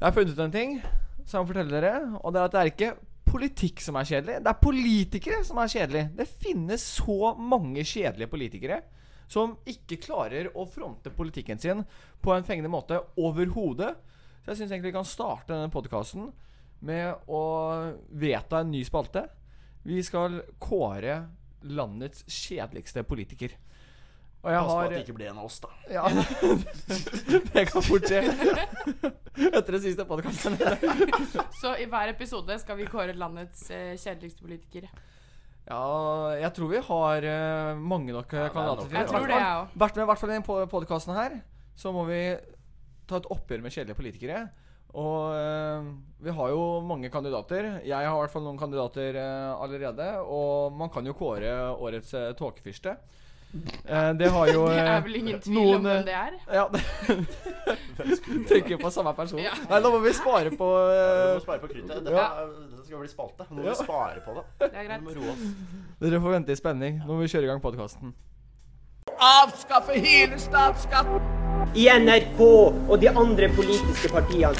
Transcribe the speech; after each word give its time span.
Jeg 0.00 0.06
har 0.06 0.14
funnet 0.16 0.30
ut 0.32 0.38
en 0.40 0.52
ting 0.54 0.70
som 1.28 1.42
jeg 1.42 1.48
forteller 1.50 1.74
dere. 1.76 1.96
Og 2.24 2.32
det 2.32 2.40
er 2.40 2.46
at 2.46 2.54
det 2.54 2.60
er 2.60 2.68
ikke 2.70 2.92
politikk 3.28 3.82
som 3.84 3.98
er 4.00 4.06
kjedelig. 4.08 4.36
Det 4.40 4.48
er 4.48 4.62
politikere 4.62 5.40
som 5.44 5.58
er 5.60 5.72
kjedelig. 5.74 6.04
Det 6.16 6.26
finnes 6.40 6.86
så 6.96 7.34
mange 7.36 7.84
kjedelige 7.84 8.30
politikere 8.32 8.78
som 9.30 9.52
ikke 9.68 10.00
klarer 10.00 10.48
å 10.56 10.64
fronte 10.66 11.12
politikken 11.14 11.60
sin 11.60 11.84
på 12.24 12.32
en 12.32 12.48
fengende 12.48 12.72
måte 12.72 12.96
overhodet. 13.20 13.92
Så 14.40 14.54
jeg 14.54 14.62
syns 14.62 14.72
egentlig 14.72 14.94
vi 14.94 14.96
kan 14.96 15.10
starte 15.10 15.52
denne 15.52 15.70
podkasten 15.70 16.30
med 16.88 17.28
å 17.28 17.44
vedta 18.08 18.64
en 18.64 18.72
ny 18.72 18.80
spalte. 18.88 19.26
Vi 19.84 20.00
skal 20.00 20.40
kåre 20.64 21.20
landets 21.68 22.24
kjedeligste 22.24 23.04
politiker. 23.04 23.52
Og 24.40 24.48
jeg 24.48 24.60
Pass 24.64 24.72
på 24.72 24.80
at 24.80 24.92
det 24.94 25.00
ikke 25.04 25.14
blir 25.18 25.28
en 25.28 25.38
av 25.42 25.48
oss, 25.50 25.58
da. 25.60 25.68
ja, 25.92 26.04
det 27.52 27.64
kan 27.68 27.84
fort 27.84 28.06
skje. 28.08 28.22
Etter 29.50 29.74
den 29.76 29.82
siste 29.84 30.06
podkasten. 30.08 30.56
Så 31.60 31.74
i 31.76 31.84
hver 31.90 32.12
episode 32.14 32.56
skal 32.62 32.78
vi 32.78 32.88
kåre 32.88 33.12
landets 33.12 33.66
eh, 33.68 33.92
kjedeligste 34.00 34.46
politiker. 34.46 34.88
Ja, 35.68 35.82
jeg 36.40 36.52
tror 36.56 36.72
vi 36.72 36.80
har 36.86 37.28
eh, 37.34 37.74
mange 37.76 38.16
nok 38.16 38.32
eh, 38.32 38.40
Ja, 38.40 38.46
det 38.46 38.48
er 38.48 38.56
kandidater 38.56 38.80
nok. 38.80 38.88
til. 38.88 38.98
Jeg 39.02 39.10
tror 39.12 39.28
det, 39.28 39.42
jeg 39.42 39.60
òg. 39.60 39.76
Vært 39.84 40.00
med 40.00 40.06
i 40.06 40.08
hvert 40.10 40.22
fall 40.22 40.32
i 40.32 40.38
denne 40.38 40.72
podkasten 40.72 41.14
her, 41.18 41.36
så 41.84 41.92
må 41.92 42.06
vi 42.08 42.22
ta 43.10 43.20
et 43.20 43.30
oppgjør 43.36 43.64
med 43.66 43.76
kjedelige 43.76 44.00
politikere. 44.00 44.42
Og 44.98 45.36
eh, 45.36 45.90
vi 46.24 46.34
har 46.34 46.50
jo 46.50 46.62
mange 46.82 47.10
kandidater. 47.12 47.68
Jeg 47.86 48.08
har 48.08 48.16
i 48.16 48.22
hvert 48.24 48.32
fall 48.32 48.46
noen 48.46 48.58
kandidater 48.58 49.20
eh, 49.20 49.50
allerede. 49.54 50.08
Og 50.24 50.74
man 50.80 50.90
kan 50.90 51.06
jo 51.06 51.14
kåre 51.18 51.52
årets 51.76 52.14
uh, 52.16 52.30
tåkefyrste. 52.38 52.96
Eh, 53.52 54.10
det 54.14 54.28
har 54.30 54.46
jo 54.52 54.66
Det 54.70 54.78
eh, 54.78 54.90
er 54.94 55.00
vel 55.02 55.16
ingen 55.18 55.40
tvil 55.42 55.56
noen, 55.58 55.76
om 55.80 55.86
eh, 55.86 55.96
hvem 55.96 56.04
det 56.06 56.14
er? 56.14 56.32
Ja, 56.54 56.66
tenker 58.52 58.78
på 58.78 58.90
samme 58.94 59.12
person. 59.18 59.40
Ja. 59.42 59.54
Nei, 59.70 59.80
nå 59.82 59.90
må 59.94 60.00
vi 60.04 60.12
spare 60.14 60.52
på 60.54 60.68
uh, 60.70 60.92
ja, 60.94 61.26
Vi 61.26 61.34
må 61.40 61.44
spare 61.44 61.62
på 61.64 61.70
kruttet. 61.72 62.04
Dette, 62.06 62.24
dette 62.70 62.86
skal 62.86 63.02
bli 63.02 63.10
spalte. 63.10 63.48
Nå 63.50 63.58
må 63.58 63.66
Ja. 63.66 63.74
vi 63.74 63.84
spare 63.84 64.22
på 64.24 64.36
det. 64.38 64.46
Det 64.62 64.70
er 64.70 64.80
Vi 64.80 64.88
greit. 64.88 65.02
må 65.08 65.16
roe 65.18 65.34
oss. 65.34 65.44
Dere 66.00 66.22
får 66.22 66.36
vente 66.38 66.54
i 66.54 66.60
spenning. 66.62 67.02
Nå 67.04 67.12
må 67.16 67.20
vi 67.24 67.32
kjøre 67.34 67.48
i 67.48 67.52
gang 67.52 67.62
podkasten. 67.64 68.14
Avskaffe 69.20 69.98
hele 69.98 70.38
statsskatten! 70.40 71.36
i 71.76 71.84
NRK 71.86 72.40
og 72.40 72.96
de 72.98 73.10
andre 73.10 73.46
politiske 73.54 74.08
partiene. 74.10 74.56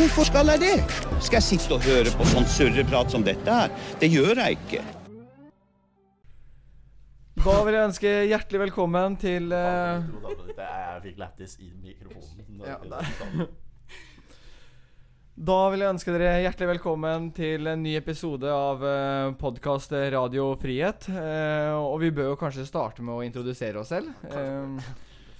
Hvorfor 0.00 0.24
skal 0.24 0.48
jeg 0.48 0.60
det? 0.62 0.76
Skal 1.20 1.36
jeg 1.36 1.44
sitte 1.44 1.76
og 1.76 1.82
høre 1.84 2.08
på 2.16 2.24
sånn 2.30 2.46
surreprat 2.48 3.10
som 3.12 3.20
dette 3.20 3.52
her? 3.52 3.68
Det 4.00 4.08
gjør 4.08 4.38
jeg 4.38 4.56
ikke. 4.56 4.80
Da 7.44 7.56
vil 7.66 7.76
jeg 7.76 7.88
ønske 7.90 8.12
hjertelig 8.30 8.62
velkommen 8.62 9.18
til 9.20 9.52
uh... 9.52 10.00
Jeg 10.56 11.02
fikk 11.04 11.20
lættis 11.20 11.58
i 11.60 11.68
mikrofonen. 11.82 12.64
Ja, 12.64 12.78
Da 15.50 15.58
vil 15.74 15.84
jeg 15.84 15.92
ønske 15.98 16.16
dere 16.16 16.32
hjertelig 16.46 16.72
velkommen 16.78 17.28
til 17.36 17.68
en 17.68 17.84
ny 17.84 17.98
episode 18.00 18.48
av 18.48 18.80
uh, 18.80 19.36
podkast 19.36 19.92
Radio 20.16 20.54
Frihet. 20.64 21.12
Uh, 21.12 21.76
og 21.76 22.00
vi 22.06 22.14
bør 22.16 22.32
jo 22.32 22.40
kanskje 22.40 22.64
starte 22.72 23.04
med 23.04 23.18
å 23.18 23.28
introdusere 23.28 23.84
oss 23.84 23.92
selv. 23.92 24.16
Eh, 24.32 24.92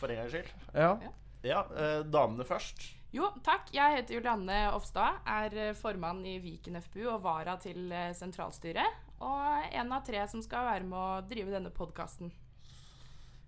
For 0.05 0.13
en 0.13 0.21
gangs 0.21 0.37
skyld. 0.37 0.53
ja. 0.77 0.95
Ja, 1.41 1.65
eh, 1.73 2.03
damene 2.05 2.45
først. 2.45 3.00
Jo, 3.11 3.27
takk. 3.43 3.73
Jeg 3.75 3.97
heter 3.97 4.15
Julianne 4.21 4.57
Ofstad. 4.71 5.19
Er 5.27 5.55
eh, 5.59 5.73
formann 5.75 6.21
i 6.31 6.37
Viken 6.39 6.79
FPU 6.79 7.09
og 7.11 7.25
vara 7.25 7.57
til 7.59 7.91
eh, 7.91 8.13
sentralstyret. 8.15 9.01
Og 9.27 9.65
en 9.75 9.91
av 9.97 10.05
tre 10.07 10.23
som 10.31 10.43
skal 10.45 10.69
være 10.69 10.87
med 10.87 10.95
å 10.95 11.25
drive 11.27 11.51
denne 11.51 11.73
podkasten. 11.75 12.31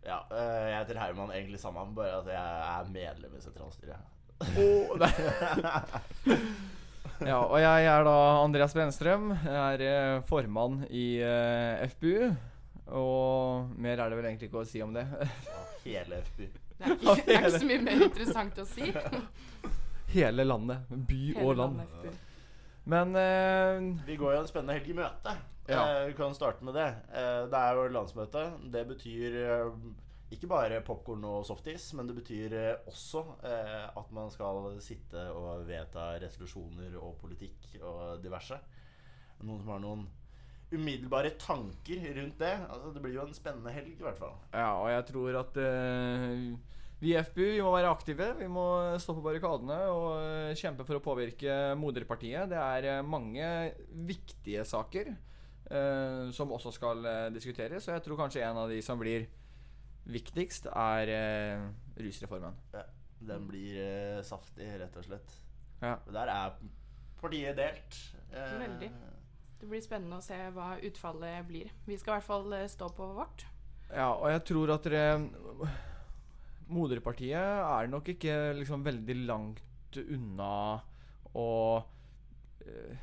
Ja, 0.03 0.19
eh, 0.35 0.67
jeg 0.73 0.81
heter 0.81 0.99
Herman, 0.99 1.31
egentlig 1.31 1.61
samme, 1.63 1.85
bare 1.95 2.19
at 2.19 2.33
jeg 2.33 2.65
er 2.73 2.91
medlem 2.97 3.39
i 3.39 3.45
sentralstyret. 3.45 4.11
Oh, 4.59 4.97
nei. 4.99 5.13
ja, 7.31 7.39
og 7.39 7.55
jeg 7.63 7.87
er 7.93 8.09
da 8.09 8.17
Andreas 8.41 8.75
Brenstrøm. 8.75 9.31
Jeg 9.47 9.93
er 9.93 10.27
formann 10.27 10.83
i 10.91 11.07
FPU. 11.95 12.33
Og 12.99 13.79
mer 13.79 14.03
er 14.03 14.11
det 14.11 14.19
vel 14.19 14.33
egentlig 14.33 14.51
ikke 14.51 14.67
å 14.67 14.67
si 14.67 14.83
om 14.83 14.91
det. 14.99 15.07
Hele 15.87 16.19
FPU. 16.33 16.62
Det 16.83 16.93
er 16.93 16.99
ikke, 16.99 17.25
det 17.27 17.37
er 17.37 17.47
ikke 17.47 17.63
så 17.63 17.71
mye 17.71 17.85
mer 17.87 18.05
interessant 18.09 18.61
å 18.63 18.67
si. 18.69 18.91
Hele 20.17 20.45
landet. 20.45 20.93
By 20.93 21.23
Hele 21.31 21.47
og 21.47 21.59
land. 21.61 21.81
landet 21.83 22.29
Men 22.85 23.17
uh, 23.17 24.07
Vi 24.07 24.19
går 24.19 24.37
jo 24.37 24.43
en 24.43 24.51
spennende 24.51 24.77
helg 24.79 24.91
i 24.91 24.97
møte. 24.99 25.35
Ja. 25.71 25.83
Uh, 25.83 26.07
vi 26.11 26.17
kan 26.19 26.35
starte 26.35 26.67
med 26.67 26.75
det. 26.77 26.89
Uh, 27.15 27.45
det 27.53 27.61
er 27.61 27.79
jo 27.79 27.91
landsmøte. 27.95 28.47
Det 28.75 28.87
betyr 28.91 29.39
ikke 30.33 30.49
bare 30.49 30.81
popkorn 30.85 31.25
og 31.29 31.45
softis, 31.47 31.91
men 31.97 32.09
det 32.09 32.17
betyr 32.17 32.55
også 32.89 33.23
eh, 33.45 33.85
at 34.01 34.13
man 34.17 34.31
skal 34.33 34.79
sitte 34.81 35.27
og 35.37 35.67
vedta 35.69 36.13
resolusjoner 36.23 36.97
og 37.01 37.19
politikk 37.21 37.77
og 37.83 38.23
diverse. 38.23 38.57
Noen 39.43 39.61
som 39.61 39.73
har 39.75 39.83
noen 39.83 40.07
umiddelbare 40.73 41.35
tanker 41.41 42.03
rundt 42.17 42.39
det. 42.41 42.53
Altså, 42.69 42.93
det 42.95 43.03
blir 43.05 43.17
jo 43.19 43.27
en 43.27 43.37
spennende 43.37 43.73
helg, 43.75 43.95
i 43.97 44.05
hvert 44.05 44.21
fall. 44.21 44.37
Ja, 44.53 44.71
og 44.81 44.89
jeg 44.93 45.05
tror 45.11 45.39
at 45.43 45.59
uh, 45.61 46.53
vi 47.03 47.11
i 47.11 47.19
FPU 47.19 47.43
vi 47.43 47.63
må 47.65 47.73
være 47.75 47.91
aktive. 47.91 48.29
Vi 48.39 48.47
må 48.51 48.65
stå 49.03 49.17
på 49.17 49.25
barrikadene 49.25 49.79
og 49.91 50.09
eh, 50.23 50.55
kjempe 50.59 50.87
for 50.87 51.01
å 51.01 51.03
påvirke 51.03 51.75
moderpartiet. 51.75 52.47
Det 52.53 52.61
er 52.61 52.87
eh, 52.93 53.03
mange 53.03 53.47
viktige 54.07 54.63
saker 54.69 55.11
uh, 55.11 56.31
som 56.31 56.55
også 56.55 56.71
skal 56.77 57.03
diskuteres. 57.35 57.89
Og 57.89 57.97
jeg 57.97 58.05
tror 58.07 58.21
kanskje 58.23 58.45
en 58.47 58.61
av 58.63 58.71
de 58.71 58.79
som 58.87 59.03
blir 59.03 59.27
viktigst, 60.15 60.71
er 60.71 61.11
uh, 61.11 61.67
rusreformen. 61.99 62.55
Ja, 62.75 62.87
den 63.33 63.51
blir 63.51 64.23
saftig, 64.27 64.71
rett 64.79 65.03
og 65.03 65.11
slett. 65.11 65.35
Ja. 65.83 65.97
Der 66.07 66.31
er 66.31 66.55
partiet 67.19 67.59
delt. 67.59 67.99
Veldig. 68.31 68.93
Det 69.63 69.69
blir 69.71 69.83
spennende 69.85 70.19
å 70.19 70.25
se 70.25 70.35
hva 70.57 70.73
utfallet 70.83 71.45
blir. 71.47 71.69
Vi 71.87 71.95
skal 71.95 72.17
i 72.17 72.19
hvert 72.19 72.27
fall 72.27 72.55
eh, 72.57 72.67
stå 72.67 72.89
på 72.97 73.07
vårt. 73.15 73.45
Ja, 73.93 74.09
og 74.17 74.27
jeg 74.33 74.43
tror 74.49 74.73
at 74.75 74.89
dere 74.89 75.21
Moderpartiet 76.73 77.37
er 77.39 77.91
nok 77.93 78.11
ikke 78.11 78.35
liksom 78.59 78.83
veldig 78.83 79.17
langt 79.29 79.99
unna 80.03 80.81
å 81.39 81.53
eh, 82.65 82.97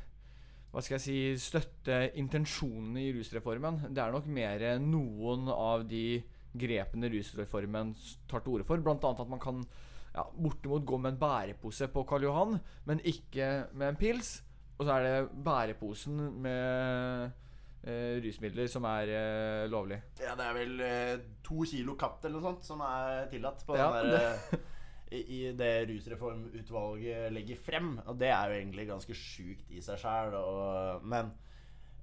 Hva 0.68 0.82
skal 0.84 0.98
jeg 0.98 1.04
si 1.06 1.16
Støtte 1.40 2.02
intensjonene 2.20 3.06
i 3.06 3.14
rusreformen. 3.16 3.86
Det 3.88 4.04
er 4.04 4.12
nok 4.12 4.28
mer 4.28 4.66
noen 4.84 5.48
av 5.54 5.86
de 5.88 6.20
grepene 6.60 7.08
rusreformen 7.08 7.94
tar 8.28 8.44
til 8.44 8.58
orde 8.58 8.68
for. 8.68 8.84
Annet 8.84 9.24
at 9.24 9.32
man 9.32 9.40
kan 9.40 9.64
ja, 10.12 10.28
bortimot 10.36 10.84
gå 10.84 11.00
med 11.00 11.14
en 11.14 11.24
bærepose 11.24 11.88
på 11.88 12.04
Karl 12.04 12.28
Johan, 12.28 12.60
men 12.84 13.00
ikke 13.00 13.70
med 13.72 13.94
en 13.94 14.00
pils. 14.04 14.42
Og 14.80 14.86
så 14.88 14.96
er 14.96 15.04
det 15.04 15.44
bæreposen 15.44 16.20
med 16.40 17.26
eh, 17.84 18.16
rusmidler 18.24 18.70
som 18.72 18.86
er 18.88 19.12
eh, 19.12 19.66
lovlig. 19.68 19.98
Ja, 20.22 20.32
det 20.38 20.46
er 20.46 20.56
vel 20.56 20.80
eh, 20.86 21.12
to 21.44 21.66
kilo 21.68 21.98
katt 22.00 22.24
eller 22.24 22.40
noe 22.40 22.46
sånt 22.48 22.70
som 22.70 22.80
er 22.86 23.26
tillatt 23.32 23.66
på 23.68 23.76
Ja, 23.76 23.90
den 23.98 24.14
der, 24.14 24.40
eh, 24.56 24.64
i, 25.18 25.20
i 25.36 25.52
det 25.58 25.70
rusreformutvalget 25.90 27.28
legger 27.34 27.60
frem. 27.60 27.92
Og 28.06 28.16
det 28.20 28.32
er 28.32 28.48
jo 28.54 28.58
egentlig 28.62 28.88
ganske 28.88 29.16
sjukt 29.18 29.72
i 29.74 29.84
seg 29.84 30.00
sjæl. 30.00 30.38
Men 31.04 31.32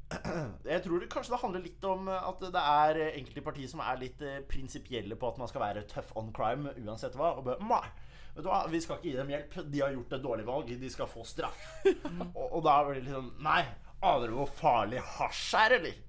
jeg 0.71 0.83
tror 0.85 1.01
det 1.01 1.09
kanskje 1.11 1.33
det 1.33 1.41
handler 1.41 1.63
litt 1.66 1.87
om 1.87 2.07
at 2.13 2.43
det 2.53 2.61
er 2.61 2.99
enkelte 3.09 3.43
partier 3.43 3.71
som 3.71 3.81
er 3.83 3.97
litt 4.05 4.21
eh, 4.23 4.43
prinsipielle 4.47 5.17
på 5.19 5.31
at 5.33 5.41
man 5.41 5.49
skal 5.51 5.66
være 5.66 5.87
tough 5.89 6.13
on 6.19 6.29
crime 6.35 6.77
uansett 6.85 7.17
hva. 7.17 7.33
Og 7.39 7.47
bare, 7.47 7.57
«Nei, 7.66 8.06
vet 8.37 8.45
du 8.45 8.49
hva, 8.51 8.63
Vi 8.71 8.81
skal 8.83 8.99
ikke 8.99 9.09
gi 9.09 9.17
dem 9.17 9.31
hjelp. 9.33 9.59
De 9.73 9.83
har 9.83 9.95
gjort 9.97 10.17
et 10.17 10.25
dårlig 10.29 10.47
valg. 10.47 10.73
De 10.85 10.93
skal 10.93 11.09
få 11.11 11.25
straff. 11.27 11.67
og, 12.37 12.43
og 12.47 12.59
da 12.65 12.79
blir 12.87 12.99
det 13.01 13.07
litt 13.07 13.15
sånn 13.17 13.31
Nei, 13.43 13.63
aner 14.05 14.29
du 14.29 14.37
hvor 14.39 14.51
farlig 14.59 15.01
hasj 15.17 15.47
er, 15.65 15.79
eller? 15.81 16.03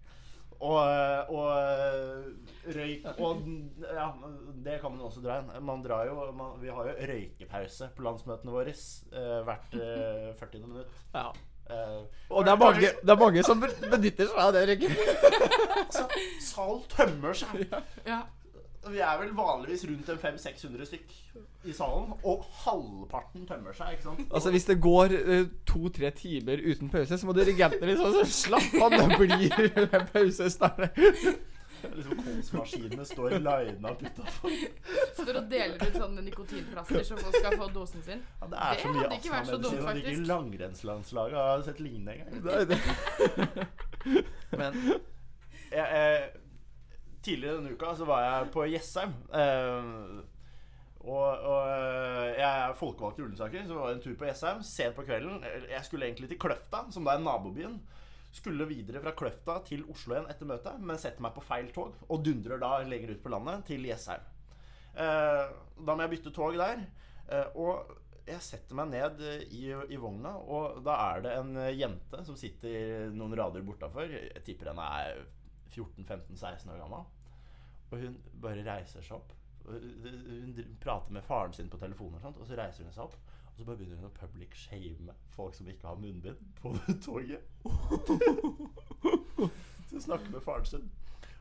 Og, 0.58 0.74
og 1.38 2.72
røyk 2.74 3.04
Og 3.22 3.44
ja, 3.84 4.08
det 4.64 4.80
kan 4.82 4.90
man 4.90 5.04
også 5.06 5.22
dra 5.22 5.36
inn. 5.38 5.52
Man 5.62 5.84
drar 5.84 6.08
jo 6.08 6.16
man, 6.34 6.56
Vi 6.62 6.72
har 6.74 6.88
jo 6.90 6.96
røykepause 7.12 7.92
på 7.94 8.02
landsmøtene 8.06 8.54
våre 8.56 8.74
eh, 8.74 9.36
hvert 9.46 9.78
eh, 9.78 10.32
40. 10.40 10.64
minutt. 10.66 10.98
Ja. 11.14 11.28
Eh, 11.70 12.00
Og 12.34 12.42
det 12.44 12.52
er 12.56 12.60
mange, 12.64 12.90
det 13.04 13.14
er 13.14 13.20
mange 13.20 13.44
som 13.46 13.62
benytter 13.62 14.32
seg 14.32 14.42
av 14.42 14.50
det, 14.56 14.64
Rikke. 14.72 14.90
altså, 15.84 16.08
salen 16.50 16.82
tømmer 16.96 17.38
seg. 17.38 17.64
Ja. 18.08 18.24
Vi 18.92 19.00
er 19.04 19.18
vel 19.20 19.32
vanligvis 19.36 19.84
rundt 19.88 20.08
en 20.14 20.18
500-600 20.22 20.88
stykk 20.88 21.14
i 21.68 21.74
salen, 21.76 22.12
og 22.24 22.44
halvparten 22.64 23.44
tømmer 23.48 23.74
seg. 23.76 23.96
ikke 23.96 24.06
sant? 24.06 24.24
Altså 24.30 24.50
Hvis 24.54 24.64
det 24.70 24.78
går 24.84 25.14
eh, 25.18 25.44
to-tre 25.68 26.10
timer 26.16 26.62
uten 26.64 26.90
pause, 26.92 27.18
så 27.18 27.26
må 27.28 27.34
dirigentene 27.36 27.90
liksom 27.92 28.18
sånn 28.18 28.34
Slapp 28.38 28.74
av, 28.82 28.96
det 28.96 29.18
blir 29.18 29.78
en 29.88 30.06
pause 30.12 30.50
snart. 30.54 30.88
Liksom 31.78 32.16
Kolsmaskinene 32.24 33.04
står 33.06 33.36
lina 33.38 33.92
opp 33.92 34.00
utafor. 34.02 34.54
Står 35.14 35.36
og 35.38 35.44
deler 35.52 35.76
ut 35.78 35.94
sånne 36.00 36.24
nikotinplaster 36.26 37.04
så 37.06 37.18
folk 37.20 37.36
skal 37.38 37.54
få 37.60 37.68
dosen 37.76 38.02
sin. 38.02 38.24
Ja, 38.40 38.48
det 38.50 38.58
er 38.58 38.74
Det 38.74 38.82
så 38.82 38.88
mye 38.94 39.04
hadde 39.04 39.18
ikke 39.20 39.34
vært 39.36 39.52
så 39.52 39.60
dumt, 39.62 39.84
faktisk. 39.86 40.08
ikke 40.16 40.26
langrennslandslaget 40.32 41.38
har 41.38 41.62
sett 41.68 41.80
lignende 41.84 42.16
engang. 42.18 42.74
Men 44.58 44.80
jeg, 45.70 45.86
eh, 45.86 46.28
tidligere 47.24 47.60
denne 47.60 47.74
uka 47.76 47.94
så 47.98 48.08
var 48.08 48.24
jeg 48.24 48.50
på 48.54 48.66
Jessheim. 48.72 49.14
Eh, 49.34 49.92
og 51.08 51.44
er 52.36 52.74
folkevalgt 52.76 53.20
i 53.20 53.24
Ullensaker, 53.24 53.62
så 53.68 53.76
var 53.78 53.88
det 53.88 53.96
en 53.96 54.02
tur 54.04 54.16
på 54.18 54.26
Jessheim 54.28 54.64
sent 54.66 54.96
på 54.96 55.06
kvelden. 55.08 55.44
Jeg 55.70 55.84
skulle 55.86 56.08
egentlig 56.08 56.28
til 56.32 56.40
Kløfta, 56.42 56.82
som 56.92 57.06
da 57.06 57.14
er 57.14 57.22
nabobyen. 57.22 57.78
Skulle 58.34 58.66
videre 58.68 59.00
fra 59.00 59.14
Kløfta 59.16 59.60
til 59.64 59.86
Oslo 59.88 60.16
igjen 60.16 60.28
etter 60.28 60.50
møtet, 60.50 60.82
men 60.84 61.00
setter 61.00 61.24
meg 61.24 61.32
på 61.36 61.44
feil 61.46 61.70
tog 61.72 61.96
og 62.08 62.26
dundrer 62.26 62.60
da 62.60 62.74
lenger 62.84 63.14
ut 63.14 63.22
på 63.24 63.32
landet 63.32 63.64
til 63.70 63.86
Jessheim. 63.88 64.26
Eh, 64.98 65.46
da 65.78 65.94
må 65.94 66.04
jeg 66.04 66.16
bytte 66.16 66.34
tog 66.34 66.58
der. 66.58 66.84
Eh, 67.30 67.56
og 67.56 67.96
jeg 68.28 68.44
setter 68.44 68.76
meg 68.76 68.92
ned 68.92 69.22
eh, 69.24 69.42
i, 69.56 69.64
i 69.72 69.98
vogna, 70.00 70.34
og 70.36 70.82
da 70.84 70.96
er 71.14 71.24
det 71.24 71.34
en 71.38 71.56
eh, 71.62 71.74
jente 71.78 72.22
som 72.26 72.36
sitter 72.38 73.08
noen 73.14 73.36
rader 73.38 73.64
bortafor. 73.64 74.12
Jeg 74.12 74.44
tipper 74.46 74.72
henne 74.72 74.88
er 75.00 75.22
14-15-16 75.74 76.70
år 76.74 76.78
gammel. 76.82 77.04
Og 77.90 77.98
hun 78.02 78.16
bare 78.42 78.64
reiser 78.66 79.02
seg 79.04 79.16
opp. 79.16 79.32
Hun 79.68 80.54
prater 80.80 81.12
med 81.12 81.22
faren 81.24 81.52
sin 81.52 81.68
på 81.72 81.76
telefonen, 81.80 82.20
og, 82.24 82.40
og 82.40 82.46
så 82.48 82.56
reiser 82.58 82.84
hun 82.84 82.92
seg 82.92 83.04
opp. 83.04 83.16
Og 83.48 83.58
så 83.58 83.64
bare 83.66 83.76
begynner 83.80 83.96
hun 83.98 84.06
å 84.10 84.14
public 84.20 84.54
shame 84.54 85.14
folk 85.34 85.54
som 85.56 85.66
ikke 85.68 85.88
har 85.88 85.96
munnbind 85.98 86.38
på 86.60 86.74
toget. 87.04 87.42
Så 89.90 90.00
snakker 90.04 90.30
med 90.30 90.42
faren 90.44 90.66
sin. 90.68 90.88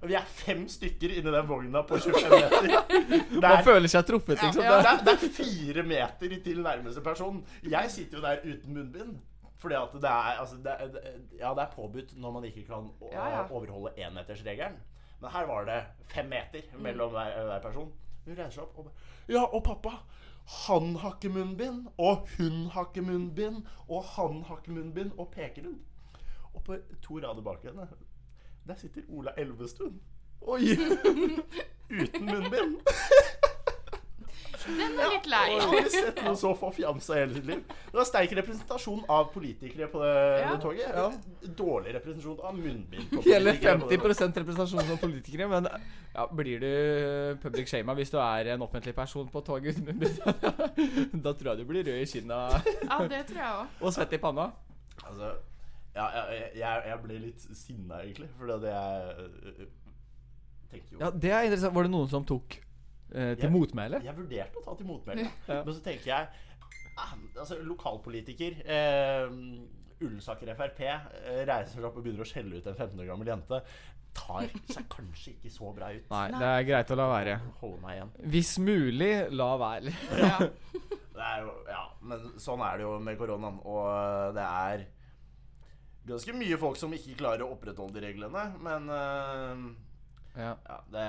Og 0.01 0.07
vi 0.11 0.13
er 0.15 0.25
fem 0.29 0.67
stykker 0.69 1.09
inni 1.17 1.31
den 1.33 1.47
vogna 1.49 1.81
på 1.89 1.97
25 1.97 2.29
meter. 2.31 2.67
Der, 3.37 3.41
Man 3.41 3.51
er, 3.51 3.63
føler 3.65 3.89
seg 3.91 4.05
truffet, 4.07 4.37
liksom. 4.43 4.61
ja, 4.63 4.75
det, 4.77 4.83
Det- 4.83 4.91
er, 4.93 5.03
det 5.05 5.13
er 5.13 5.33
fire 5.37 5.83
meter 5.83 6.35
til 6.45 6.61
nærmeste 6.63 7.01
person. 7.01 7.39
Jeg 7.65 7.91
sitter 7.91 8.17
jo 8.19 8.23
der 8.23 8.43
uten 8.45 8.73
munnbind. 8.77 9.17
Fordi 9.57 9.75
at 9.75 9.93
det 9.93 10.03
er, 10.09 10.37
altså, 10.39 10.57
det, 10.61 10.73
er- 10.79 10.87
det, 10.93 11.01
ja, 11.39 11.49
det 11.57 11.63
er 11.63 11.71
påbudt 11.75 12.11
når 12.17 12.31
man 12.31 12.43
ikke 12.45 12.63
kan 12.67 12.91
å- 13.01 13.11
Ja, 13.11 13.27
ja. 13.29 13.43
overholde 13.49 13.93
énmetersregelen. 13.97 14.77
Men 15.21 15.31
her 15.33 15.45
var 15.49 15.65
det 15.65 15.83
fem 16.13 16.25
meter 16.29 16.61
mellom 16.77 17.09
hver, 17.11 17.43
hver 17.45 17.61
person. 17.61 17.91
Hun 18.25 18.35
reiser 18.37 18.51
seg 18.51 18.63
opp 18.63 18.77
og 18.77 18.85
bare 18.85 18.93
Ja, 19.33 19.43
og 19.45 19.63
pappa, 19.63 19.95
han 20.67 20.95
har 20.95 21.15
ikke 21.17 21.29
munnbind. 21.33 21.87
Og 21.97 22.27
hun 22.37 22.67
har 22.75 22.85
ikke 22.91 23.01
munnbind. 23.01 23.63
Og 23.89 24.03
han 24.03 24.43
har 24.43 24.57
ikke 24.61 24.71
munnbind. 24.77 25.11
Og 25.17 25.31
peker 25.31 25.63
hun. 25.63 25.79
Og 26.53 26.63
på 26.63 26.77
to 27.01 27.17
rader 27.19 27.41
bak 27.41 27.63
henne, 27.63 27.87
der 28.67 28.75
sitter 28.75 29.01
Ola 29.09 29.31
Elvestuen. 29.37 29.99
Oi! 30.41 30.61
Uten 32.01 32.25
munnbind. 32.25 32.77
Den 34.67 34.99
er 34.99 35.11
litt 35.13 35.27
lei. 35.31 35.43
Jeg 35.53 35.67
har 35.71 35.89
sett 35.93 36.21
noe 36.25 36.35
så 36.39 36.51
forfjamsa 36.59 37.15
hele 37.19 37.33
sitt 37.37 37.45
liv. 37.47 37.61
Det 37.87 37.95
var 37.97 38.07
sterk 38.09 38.33
representasjon 38.39 39.03
av 39.09 39.29
politikere 39.33 39.87
på 39.91 40.01
det, 40.03 40.13
Ja. 40.41 40.51
det 40.55 40.61
toget. 40.61 41.55
Dårlig 41.57 41.93
representasjon 41.95 42.41
av 42.43 42.57
munnbind. 42.57 43.15
Hele 43.25 43.53
politikere 43.53 43.79
på 43.79 43.89
det. 43.89 43.99
50% 44.19 44.41
representasjon 44.43 44.83
av 44.83 44.99
politikere. 45.01 45.47
Men 45.51 45.69
ja, 46.13 46.27
blir 46.27 46.59
du 46.59 47.37
public 47.43 47.69
shama 47.71 47.95
hvis 47.97 48.11
du 48.11 48.17
er 48.19 48.53
en 48.55 48.61
offentlig 48.67 48.95
person 48.97 49.27
på 49.31 49.41
toget 49.47 49.77
uten 49.77 49.85
munnbind? 49.85 50.19
Da 51.25 51.33
tror 51.33 51.53
jeg 51.53 51.63
du 51.63 51.65
blir 51.69 51.83
rød 51.87 52.01
i 52.01 52.05
kinna 52.09 52.41
Ja, 52.57 52.99
det 53.07 53.23
tror 53.31 53.39
jeg 53.41 53.53
òg. 53.63 53.65
og 53.81 53.93
svett 53.95 54.13
i 54.13 54.17
panna. 54.21 54.49
Altså, 55.07 55.31
ja, 55.95 56.05
jeg, 56.13 56.51
jeg, 56.59 56.81
jeg 56.91 56.99
ble 57.03 57.19
litt 57.23 57.47
sinna, 57.57 58.01
egentlig. 58.03 58.27
Fordi 58.37 58.53
at 58.59 58.67
jeg 58.69 59.15
tenker 59.17 59.67
tenkte 60.71 60.93
jo 60.93 60.99
Ja, 61.01 61.09
det 61.11 61.31
er 61.31 61.47
interessant. 61.47 61.75
Var 61.77 61.87
det 61.87 61.91
noen 61.93 62.09
som 62.11 62.25
tok 62.27 62.57
eh, 63.13 63.33
til 63.35 63.47
Jeg- 63.47 63.53
motmæle? 63.53 64.01
Jeg 64.05 64.15
vurderte 64.17 64.59
å 64.61 64.65
ta 64.65 64.75
til 64.79 64.87
motmæle. 64.89 65.27
Ja. 65.47 65.61
Men 65.63 65.73
så 65.73 65.81
tenker 65.85 66.07
jeg 66.11 66.27
ah, 66.97 67.13
Altså, 67.37 67.59
lokalpolitiker 67.63 68.61
eh, 68.65 69.27
Ullensaker 70.01 70.51
Frp 70.57 70.81
eh, 70.85 71.43
reiser 71.47 71.73
seg 71.77 71.85
opp 71.87 71.97
og 71.97 72.03
begynner 72.05 72.21
å 72.25 72.29
skjelle 72.29 72.59
ut 72.59 72.67
en 72.69 72.75
15 72.77 72.99
år 73.01 73.07
gammel 73.11 73.31
jente. 73.31 73.61
Tar 74.17 74.47
seg 74.73 74.85
kanskje 74.95 75.33
ikke 75.35 75.51
så 75.53 75.71
bra 75.77 75.89
ut. 75.93 76.05
Nei, 76.09 76.27
det 76.33 76.51
er 76.51 76.67
greit 76.69 76.91
å 76.93 76.97
la 76.99 77.07
være. 77.11 77.39
Holde 77.61 77.81
meg 77.83 77.97
igjen. 77.99 78.11
Hvis 78.33 78.55
mulig, 78.61 79.11
la 79.33 79.49
være. 79.61 79.93
Ja. 80.23 80.37
Det 81.17 81.27
jo, 81.41 81.53
ja, 81.65 81.79
men 82.05 82.27
sånn 82.37 82.61
er 82.61 82.75
det 82.77 82.83
jo 82.85 82.91
med 83.01 83.15
koronaen. 83.17 83.55
Og 83.65 83.87
øh, 83.89 84.35
det 84.35 84.43
er 84.45 84.83
ganske 86.05 86.35
mye 86.37 86.59
folk 86.61 86.77
som 86.77 86.93
ikke 86.93 87.15
klarer 87.17 87.41
å 87.41 87.55
opprettholde 87.55 87.97
de 87.97 88.03
reglene. 88.05 88.43
Men 88.61 88.85
uh, 88.85 89.63
Ja. 90.37 90.51
ja, 90.69 90.77
det 90.93 91.07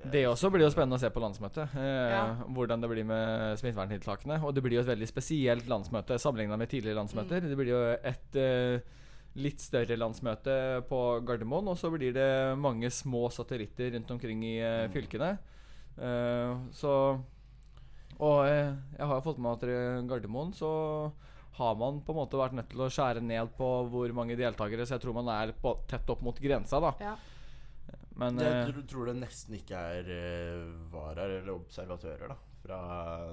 Det 0.00 0.22
også 0.24 0.48
blir 0.52 0.64
jo 0.64 0.70
spennende 0.72 0.96
å 0.96 1.02
se 1.02 1.10
på 1.12 1.20
landsmøtet. 1.20 1.74
Eh, 1.76 2.10
Ja. 2.14 2.22
Hvordan 2.48 2.80
det 2.80 2.88
blir 2.88 3.04
med 3.04 3.58
smitteverntiltakene. 3.60 4.38
Og 4.42 4.54
det 4.54 4.62
blir 4.64 4.78
jo 4.78 4.84
et 4.84 4.88
veldig 4.88 5.08
spesielt 5.10 5.66
landsmøte 5.68 6.16
sammenligna 6.18 6.56
med 6.56 6.70
tidligere 6.72 6.96
landsmøter. 7.02 7.40
Det 7.44 7.56
blir 7.58 7.68
jo 7.74 7.80
et 8.00 8.36
eh, 8.40 8.80
litt 9.36 9.60
større 9.60 9.96
landsmøte 10.00 10.54
på 10.88 11.00
Gardermoen, 11.26 11.68
og 11.68 11.76
så 11.78 11.90
blir 11.92 12.12
det 12.16 12.56
mange 12.58 12.88
små 12.90 13.28
satellitter 13.30 13.92
rundt 13.94 14.10
omkring 14.10 14.42
i 14.42 14.56
eh, 14.58 14.88
fylkene. 14.90 15.34
Eh, 16.00 16.54
så 16.72 16.94
Og 18.20 18.46
eh, 18.46 18.72
jeg 18.98 19.06
har 19.06 19.20
fått 19.24 19.38
med 19.38 19.52
at 19.52 19.62
i 19.68 20.06
Gardermoen 20.08 20.52
så 20.52 21.12
har 21.60 21.74
man 21.76 22.00
på 22.04 22.12
en 22.12 22.18
måte 22.20 22.36
vært 22.40 22.52
nødt 22.56 22.68
til 22.72 22.80
å 22.84 22.88
skjære 22.92 23.20
ned 23.24 23.52
på 23.56 23.68
hvor 23.90 24.12
mange 24.16 24.36
deltakere, 24.36 24.84
så 24.86 24.96
jeg 24.96 25.02
tror 25.04 25.16
man 25.20 25.28
er 25.28 25.52
på, 25.60 25.74
tett 25.88 26.08
opp 26.08 26.22
mot 26.24 26.36
grensa, 26.40 26.80
da. 26.80 26.92
Ja. 27.00 27.14
Men 28.20 28.38
Jeg 28.42 28.52
eh, 28.52 28.70
tror, 28.70 28.86
tror 28.92 29.10
det 29.10 29.16
nesten 29.22 29.56
ikke 29.56 29.80
er 29.96 30.08
uh, 30.12 30.70
varaer 30.92 31.38
eller 31.40 31.54
observatører 31.56 32.28
da 32.34 32.36
fra 32.60 32.78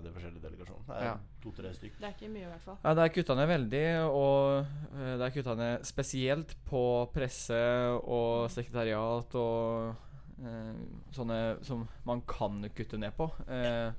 de 0.03 0.11
forskjellige 0.15 0.43
delegasjonene. 0.43 0.87
Det 0.87 0.95
er 0.95 1.05
Ja. 1.05 1.17
to-tre 1.43 1.73
stykker. 1.73 1.99
Det 1.99 2.07
er 2.07 2.13
ikke 2.15 2.31
mye, 2.31 2.45
i 2.45 2.51
hvert 2.51 2.61
fall. 2.63 2.77
Ja, 2.83 2.93
det 2.93 3.03
er 3.03 3.13
kutta 3.15 3.35
ned 3.35 3.47
veldig, 3.47 3.85
og 4.07 4.65
eh, 4.95 5.17
det 5.17 5.25
er 5.25 5.33
kutta 5.35 5.55
ned 5.55 5.85
spesielt 5.85 6.55
på 6.65 6.83
presse 7.13 7.59
og 8.03 8.49
sekretariat 8.49 9.35
og 9.35 9.95
eh, 10.39 10.73
sånne 11.11 11.63
som 11.63 11.87
man 12.05 12.21
kan 12.21 12.69
kutte 12.75 12.97
ned 12.97 13.11
på. 13.17 13.29
Eh, 13.47 13.91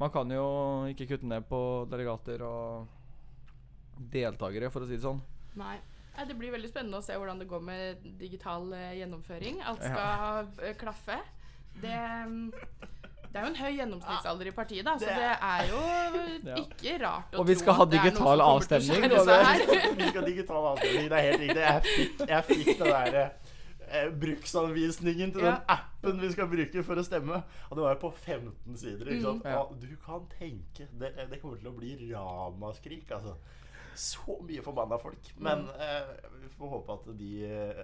man 0.00 0.10
kan 0.10 0.30
jo 0.30 0.86
ikke 0.88 1.06
kutte 1.12 1.28
ned 1.28 1.44
på 1.48 1.86
delegater 1.90 2.40
og 2.42 2.88
deltakere, 4.10 4.70
for 4.72 4.80
å 4.80 4.88
si 4.88 4.96
det 4.96 5.04
sånn. 5.04 5.20
Nei. 5.60 5.76
Nei, 6.20 6.26
Det 6.28 6.36
blir 6.36 6.52
veldig 6.52 6.68
spennende 6.68 6.98
å 7.00 7.04
se 7.04 7.16
hvordan 7.16 7.38
det 7.40 7.48
går 7.48 7.62
med 7.64 8.02
digital 8.20 8.66
eh, 8.76 8.90
gjennomføring. 9.00 9.62
Alt 9.64 9.84
skal 9.86 10.50
ja. 10.60 10.72
klaffe. 10.76 11.16
Det, 11.80 11.94
mm, 12.28 12.50
det 13.30 13.38
er 13.38 13.46
jo 13.46 13.50
en 13.52 13.56
høy 13.60 13.70
gjennomsnittsalder 13.78 14.50
i 14.50 14.52
partiet, 14.52 14.84
da, 14.84 14.96
så 15.00 15.06
Det 15.06 15.14
det 15.16 15.30
er 15.48 15.70
jo 15.70 16.56
ikke 16.66 16.96
rart 17.04 17.36
å 17.36 17.40
Og 17.40 17.46
vi 17.48 17.54
tro 17.56 17.62
skal 17.62 17.78
ha 17.78 17.86
at 17.86 17.92
det 17.94 18.00
er 18.00 18.02
noe 18.02 18.10
digital 18.10 18.42
som 18.42 18.50
kommer 18.50 18.50
til 18.50 18.50
å 18.50 18.56
avstemning, 18.56 19.06
skjære 19.06 19.20
og 19.20 19.30
seg 19.30 19.38
det- 19.38 19.78
her. 19.80 19.94
Vi 20.00 20.08
skal 20.10 20.20
ha 20.20 20.26
digital 20.26 20.68
avstemning. 20.74 21.08
Det 21.08 21.16
er 21.20 21.26
helt 21.28 21.44
riktig. 21.46 21.64
Jeg 21.64 21.86
fikk, 21.88 22.26
jeg 22.34 22.48
fikk 22.50 22.70
den 22.82 22.92
derre 22.92 23.24
eh, 23.90 24.10
bruksanvisningen 24.26 25.32
til 25.38 25.46
Ja. 25.46 25.54
den 25.54 25.72
appen 25.76 26.20
vi 26.20 26.32
skal 26.34 26.50
bruke 26.52 26.84
for 26.90 27.00
å 27.00 27.06
stemme. 27.06 27.40
Og 27.70 27.78
det 27.78 27.86
var 27.86 27.96
jo 27.96 28.02
på 28.04 28.12
15 28.18 28.76
sider. 28.82 29.14
Ikke 29.14 29.24
sant? 29.30 29.48
Ja. 29.48 29.62
Og 29.64 29.80
du 29.80 29.88
kan 30.04 30.28
tenke 30.36 30.90
Det, 31.00 31.14
det 31.30 31.40
kommer 31.40 31.56
til 31.62 31.72
å 31.72 31.76
bli 31.78 31.96
ramaskrik, 32.12 33.08
altså. 33.16 33.38
Så 33.94 34.36
mye 34.46 34.62
forbanna 34.62 34.98
folk. 35.00 35.32
Men 35.38 35.66
eh, 35.78 36.10
vi 36.42 36.48
får 36.58 36.68
håpe 36.74 36.92
at 36.92 37.08
de 37.18 37.30
eh, 37.44 37.80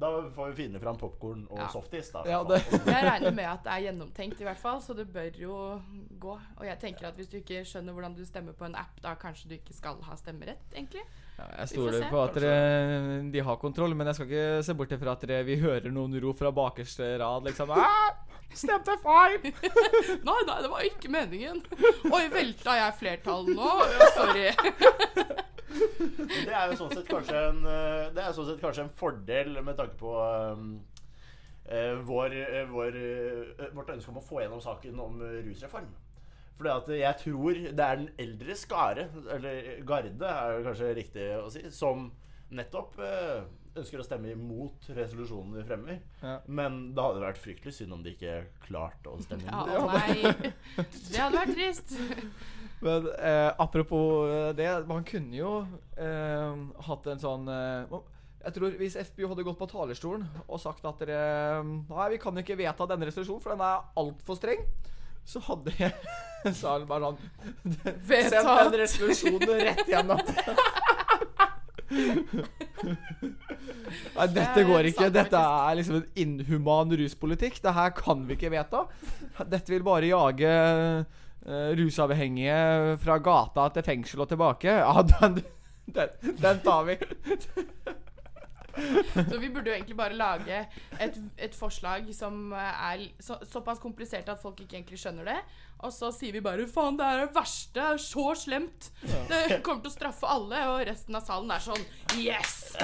Da 0.00 0.10
får 0.34 0.52
vi 0.52 0.62
finne 0.62 0.80
fram 0.80 0.96
popkorn 1.00 1.46
og 1.50 1.58
Ja. 1.58 1.68
softis, 1.72 2.10
da. 2.12 2.22
Ja, 2.26 2.42
det- 2.44 2.62
Jeg 2.70 3.04
regner 3.04 3.30
med 3.34 3.44
at 3.44 3.64
det 3.64 3.72
er 3.72 3.80
gjennomtenkt, 3.92 4.40
i 4.40 4.44
hvert 4.44 4.58
fall, 4.62 4.80
så 4.80 4.94
det 4.96 5.08
bør 5.12 5.30
jo 5.38 5.82
gå. 6.18 6.38
Og 6.58 6.64
jeg 6.64 6.78
tenker 6.80 7.08
at 7.08 7.16
hvis 7.16 7.28
du 7.28 7.36
ikke 7.38 7.64
skjønner 7.64 7.92
hvordan 7.92 8.14
du 8.16 8.24
stemmer 8.24 8.52
på 8.52 8.64
en 8.64 8.74
app, 8.74 9.00
da 9.02 9.14
kanskje 9.14 9.48
du 9.48 9.54
ikke 9.58 9.74
skal 9.74 9.96
ha 10.02 10.14
stemmerett, 10.16 10.62
egentlig. 10.74 11.02
Ja, 11.38 11.44
jeg 11.58 11.68
stoler 11.68 12.08
på 12.10 12.22
at 12.28 12.34
dere, 12.34 13.30
de 13.32 13.40
har 13.40 13.56
kontroll, 13.56 13.94
men 13.96 14.06
jeg 14.06 14.14
skal 14.14 14.26
ikke 14.28 14.64
se 14.64 14.74
bort 14.74 14.92
ifra 14.92 15.12
at 15.16 15.20
dere, 15.26 15.44
vi 15.44 15.56
hører 15.56 15.90
noen 15.90 16.14
ro 16.22 16.32
fra 16.32 16.50
bakerste 16.52 17.18
rad, 17.18 17.42
liksom. 17.44 17.70
Ah, 17.70 18.12
stemte 18.54 18.96
feil! 19.02 19.38
Nei, 20.28 20.40
nei, 20.46 20.58
det 20.64 20.70
var 20.70 20.86
ikke 20.86 21.10
meningen. 21.12 21.62
Oi, 22.10 22.24
velta 22.32 22.76
jeg 22.78 22.96
flertall 22.98 23.48
nå? 23.48 23.70
Sorry. 24.18 24.50
Det 25.72 26.52
er 26.52 26.68
jo 26.68 26.78
sånn 26.82 26.92
sett 26.92 27.08
kanskje 27.08 27.38
en 27.48 27.62
eh, 27.64 28.08
Det 28.12 28.20
er 28.20 28.34
sånn 28.36 28.48
sett 28.50 28.60
kanskje 28.60 28.82
en 28.84 28.90
fordel 28.98 29.54
med 29.64 29.78
tanke 29.78 29.96
på 29.96 30.10
um, 30.20 30.74
uh, 31.70 31.94
vår, 32.04 32.36
uh, 32.36 32.58
vår, 32.68 32.98
uh, 33.00 33.62
vårt 33.78 33.94
ønske 33.94 34.12
om 34.12 34.20
å 34.20 34.26
få 34.26 34.42
gjennom 34.42 34.60
saken 34.62 35.00
om 35.00 35.22
rusreform. 35.46 35.88
Fordi 36.58 36.74
at 36.74 36.92
jeg 36.98 37.20
tror 37.22 37.62
det 37.62 37.86
er 37.86 38.02
den 38.02 38.10
eldre 38.20 38.56
skare, 38.58 39.08
eller 39.32 39.80
garde 39.88 40.12
er 40.12 40.58
det 40.58 40.66
kanskje 40.68 40.92
riktig 40.98 41.30
å 41.38 41.48
si, 41.50 41.64
som 41.72 42.10
nettopp 42.52 43.00
ønsker 43.78 44.02
å 44.02 44.04
stemme 44.06 44.32
imot 44.34 44.88
resolusjonen 44.92 45.56
vi 45.56 45.64
fremmer. 45.66 46.00
Ja. 46.20 46.36
Men 46.46 46.80
det 46.96 47.04
hadde 47.04 47.22
vært 47.24 47.40
fryktelig 47.40 47.74
synd 47.76 47.96
om 47.96 48.02
de 48.04 48.12
ikke 48.14 48.42
klarte 48.66 49.12
å 49.12 49.20
stemme 49.22 49.46
imot. 49.48 49.72
Ja, 49.72 49.84
nei. 49.88 50.52
Det 51.08 51.20
hadde 51.20 51.38
vært 51.38 51.54
trist. 51.56 51.94
Men 52.84 53.06
eh, 53.14 53.50
apropos 53.62 54.26
eh, 54.26 54.48
det, 54.58 54.68
man 54.88 55.04
kunne 55.06 55.36
jo 55.38 55.52
eh, 55.94 56.62
hatt 56.88 57.04
en 57.12 57.20
sånn 57.22 57.46
eh, 57.46 57.92
Jeg 58.42 58.56
tror 58.56 58.74
Hvis 58.80 58.96
FPU 58.98 59.28
hadde 59.30 59.44
gått 59.46 59.60
på 59.60 59.68
talerstolen 59.70 60.24
og 60.48 60.58
sagt 60.58 60.82
at 60.90 60.98
dere 61.04 61.60
Nei, 61.62 62.08
vi 62.16 62.18
kan 62.24 62.42
ikke 62.42 62.58
vedta 62.58 62.88
denne 62.90 63.06
resolusjonen, 63.06 63.44
for 63.44 63.54
den 63.54 63.62
er 63.62 63.86
altfor 64.02 64.40
streng. 64.40 64.66
Så 65.22 65.38
hadde 65.46 65.76
jeg 65.78 65.94
salen 66.64 66.88
bare 66.90 67.12
sånn 67.12 67.22
Sendt 68.10 68.50
den 68.50 68.80
resolusjonen 68.82 69.62
rett 69.62 69.86
gjennom. 69.86 70.26
Nei, 74.16 74.26
dette 74.32 74.64
går 74.68 74.88
ikke. 74.90 75.08
Dette 75.12 75.38
er 75.38 75.78
liksom 75.78 75.98
en 76.00 76.06
inhuman 76.24 76.94
ruspolitikk. 77.02 77.60
Det 77.64 77.74
her 77.76 77.90
kan 77.96 78.24
vi 78.28 78.36
ikke 78.38 78.52
vedta. 78.52 78.84
Dette 79.44 79.72
vil 79.74 79.84
bare 79.86 80.10
jage 80.10 80.52
uh, 80.52 81.70
rusavhengige 81.78 82.60
fra 83.02 83.18
gata 83.22 83.68
til 83.74 83.86
fengsel 83.86 84.24
og 84.24 84.28
tilbake, 84.30 84.70
ja, 84.82 85.02
den, 85.14 85.42
den, 85.90 86.08
den 86.40 86.62
tar 86.64 86.86
vi. 86.88 86.98
Så 89.30 89.38
vi 89.38 89.50
burde 89.52 89.70
jo 89.70 89.76
egentlig 89.76 89.96
bare 89.98 90.16
lage 90.16 90.62
et, 91.00 91.18
et 91.36 91.54
forslag 91.56 92.08
som 92.16 92.54
er 92.56 93.04
så, 93.20 93.36
såpass 93.48 93.82
komplisert 93.82 94.30
at 94.32 94.40
folk 94.40 94.60
ikke 94.62 94.78
egentlig 94.80 95.00
skjønner 95.02 95.28
det. 95.32 95.38
Og 95.82 95.90
så 95.90 96.12
sier 96.14 96.34
vi 96.34 96.42
bare 96.44 96.66
'faen, 96.70 96.96
det 96.98 97.06
er 97.06 97.24
det 97.24 97.34
verste. 97.34 97.74
Det 97.74 97.82
er 97.82 97.98
så 97.98 98.26
slemt'. 98.38 98.90
Det 99.02 99.62
kommer 99.66 99.82
til 99.82 99.90
å 99.90 99.96
straffe 99.96 100.30
alle. 100.30 100.60
Og 100.70 100.84
resten 100.86 101.18
av 101.18 101.26
salen 101.26 101.50
er 101.50 101.64
sånn 101.64 101.86
'yes'. 102.16 102.76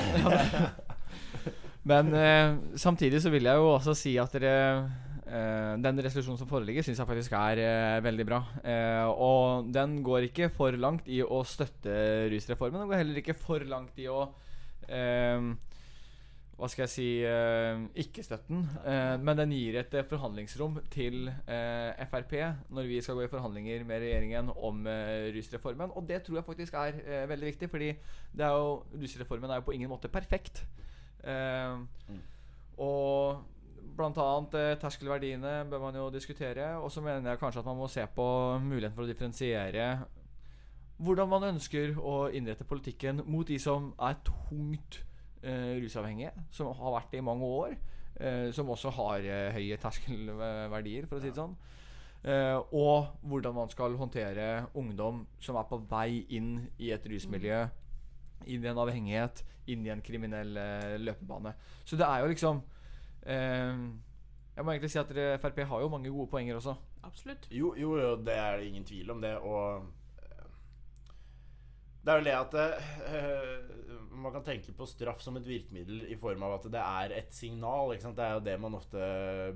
Men 1.89 2.11
eh, 2.13 2.57
samtidig 2.77 3.23
så 3.23 3.31
vil 3.33 3.47
jeg 3.49 3.57
jo 3.57 3.69
også 3.71 3.95
si 3.97 4.17
at 4.21 4.35
dere 4.35 4.57
eh, 5.25 5.77
den 5.81 6.03
resolusjonen 6.05 6.41
som 6.41 6.51
foreligger, 6.51 6.85
syns 6.85 7.01
jeg 7.01 7.09
faktisk 7.09 7.37
er 7.39 7.63
eh, 7.63 8.01
veldig 8.05 8.27
bra. 8.29 8.43
Eh, 8.61 9.07
og 9.09 9.71
den 9.73 10.03
går 10.05 10.29
ikke 10.29 10.51
for 10.53 10.75
langt 10.77 11.09
i 11.09 11.23
å 11.23 11.41
støtte 11.49 12.29
rusreformen. 12.35 12.83
Den 12.83 12.91
går 12.91 13.03
heller 13.05 13.23
ikke 13.23 13.39
for 13.39 13.65
langt 13.71 13.97
i 14.03 14.09
å 14.11 14.27
eh, 14.91 15.49
hva 16.59 16.67
skal 16.67 16.83
jeg 16.85 16.91
si 16.91 17.07
eh, 17.23 17.83
ikke-støtten. 18.03 18.65
Eh, 18.83 19.13
men 19.23 19.39
den 19.39 19.53
gir 19.55 19.77
et 19.79 19.93
eh, 19.95 20.07
forhandlingsrom 20.11 20.81
til 20.91 21.29
eh, 21.31 22.01
Frp 22.11 22.35
når 22.75 22.89
vi 22.91 22.99
skal 23.05 23.15
gå 23.21 23.29
i 23.29 23.31
forhandlinger 23.31 23.85
med 23.87 24.03
regjeringen 24.03 24.51
om 24.57 24.81
eh, 24.91 25.29
rusreformen. 25.37 25.95
Og 25.95 26.09
det 26.09 26.25
tror 26.27 26.41
jeg 26.41 26.49
faktisk 26.49 26.75
er 26.81 26.99
eh, 27.05 27.29
veldig 27.31 27.53
viktig, 27.53 27.71
fordi 27.71 27.93
det 28.35 28.49
er 28.49 28.57
jo, 28.59 28.83
rusreformen 29.05 29.55
er 29.55 29.63
jo 29.63 29.69
på 29.71 29.77
ingen 29.79 29.93
måte 29.93 30.11
perfekt. 30.11 30.65
Eh, 31.23 31.79
Og 32.79 33.41
blant 33.99 34.19
annet 34.23 34.79
terskelverdiene 34.83 35.65
bør 35.71 35.81
man 35.89 35.97
jo 35.99 36.11
diskutere. 36.15 36.77
Og 36.83 36.91
så 36.95 37.01
mener 37.03 37.31
jeg 37.33 37.41
kanskje 37.41 37.63
at 37.63 37.67
man 37.67 37.79
må 37.79 37.89
se 37.91 38.05
på 38.15 38.27
muligheten 38.63 38.95
for 38.99 39.07
å 39.07 39.11
differensiere 39.11 39.91
hvordan 40.99 41.29
man 41.31 41.45
ønsker 41.53 41.95
å 42.03 42.25
innrette 42.35 42.67
politikken 42.67 43.23
mot 43.31 43.47
de 43.47 43.55
som 43.63 43.93
er 44.03 44.17
tungt 44.27 45.05
rusavhengige, 45.43 46.33
som 46.51 46.73
har 46.75 46.95
vært 46.99 47.13
det 47.13 47.19
i 47.23 47.27
mange 47.27 47.45
år. 47.47 47.77
eh, 48.21 48.51
som 48.53 48.69
også 48.69 48.91
har 48.91 49.19
eh, 49.23 49.53
høye 49.55 49.77
terskelverdier, 49.79 51.07
for 51.07 51.19
å 51.19 51.21
si 51.23 51.31
det 51.31 51.39
sånn. 51.39 51.53
Eh, 52.25 52.57
og 52.75 53.13
hvordan 53.23 53.55
man 53.55 53.69
skal 53.71 53.95
håndtere 53.97 54.67
ungdom 54.75 55.21
som 55.39 55.55
er 55.57 55.69
på 55.71 55.79
vei 55.87 56.25
inn 56.35 56.69
i 56.83 56.91
et 56.91 57.07
rusmiljø, 57.07 57.61
inn 58.47 58.65
i 58.65 58.69
en 58.73 58.81
avhengighet, 58.83 59.45
inn 59.71 59.87
i 59.87 59.93
en 59.95 60.03
kriminell 60.03 60.57
eh, 60.59 60.97
løpebane. 60.99 61.53
Så 61.85 61.97
det 61.97 62.07
er 62.09 62.25
jo 62.25 62.33
liksom 62.33 62.63
eh, 63.23 63.79
Jeg 64.57 64.65
må 64.67 64.73
egentlig 64.75 64.91
si 64.91 64.99
at 64.99 65.09
dere, 65.15 65.39
Frp 65.39 65.63
har 65.71 65.81
jo 65.85 65.89
mange 65.93 66.11
gode 66.11 66.27
poenger 66.33 66.57
også. 66.59 66.75
Absolutt. 67.07 67.47
Jo, 67.55 67.75
jo, 67.79 67.95
jo, 68.01 68.17
det 68.27 68.35
er 68.35 68.59
det 68.59 68.67
ingen 68.73 68.85
tvil 68.85 69.11
om 69.15 69.21
det. 69.23 69.37
Og 69.39 69.77
eh, 69.77 69.87
det 72.09 72.15
er 72.15 72.23
jo 72.23 72.25
det 72.25 72.37
at 72.39 72.55
uh, 73.13 73.77
man 74.19 74.33
kan 74.35 74.45
tenke 74.47 74.73
på 74.75 74.87
straff 74.89 75.21
som 75.23 75.37
et 75.39 75.47
virkemiddel 75.47 76.07
i 76.11 76.17
form 76.19 76.43
av 76.47 76.57
at 76.57 76.71
det 76.73 76.81
er 76.81 77.15
et 77.19 77.35
signal. 77.35 77.93
Det 77.93 78.25
er 78.25 78.39
jo 78.39 78.47
det 78.47 78.57
man 78.61 78.77
ofte 78.79 79.03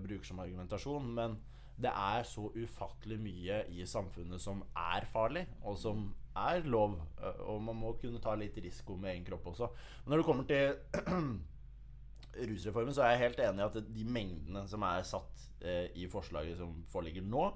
bruker 0.03 0.29
som 0.29 0.43
argumentasjon. 0.45 1.09
Men 1.17 1.39
det 1.83 1.91
er 1.91 2.27
så 2.29 2.45
ufattelig 2.55 3.19
mye 3.23 3.63
i 3.73 3.87
samfunnet 3.89 4.43
som 4.43 4.61
er 4.79 5.07
farlig, 5.11 5.47
og 5.65 5.79
som 5.81 6.05
er 6.37 6.63
lov. 6.69 6.99
eh, 7.19 7.41
Og 7.49 7.63
man 7.63 7.77
må 7.77 7.95
kunne 8.01 8.21
ta 8.23 8.35
litt 8.39 8.57
risiko 8.63 8.97
med 8.97 9.15
egen 9.15 9.25
kropp 9.27 9.49
også. 9.55 9.71
Men 10.05 10.13
når 10.15 10.23
det 10.23 10.29
kommer 10.29 10.45
til 10.45 11.41
rusreformen, 12.53 12.95
så 12.95 13.03
er 13.05 13.17
jeg 13.17 13.25
helt 13.27 13.43
enig 13.49 13.65
i 13.65 13.67
at 13.67 13.95
de 13.97 14.05
mengdene 14.09 14.67
som 14.69 14.85
er 14.89 15.03
satt 15.09 15.49
eh, 15.61 15.89
i 15.97 16.07
forslaget 16.13 16.61
som 16.61 16.79
foreligger 16.93 17.25
nå, 17.27 17.49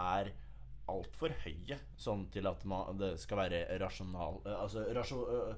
er 0.00 0.32
altfor 0.92 1.34
høye. 1.44 1.78
Sånn 2.00 2.26
til 2.34 2.48
at 2.50 2.64
man, 2.68 2.96
det 3.00 3.14
skal 3.22 3.44
være 3.44 3.64
rasjonal, 3.82 4.40
eh, 4.46 4.58
altså, 4.58 4.84
rasjon, 4.96 5.56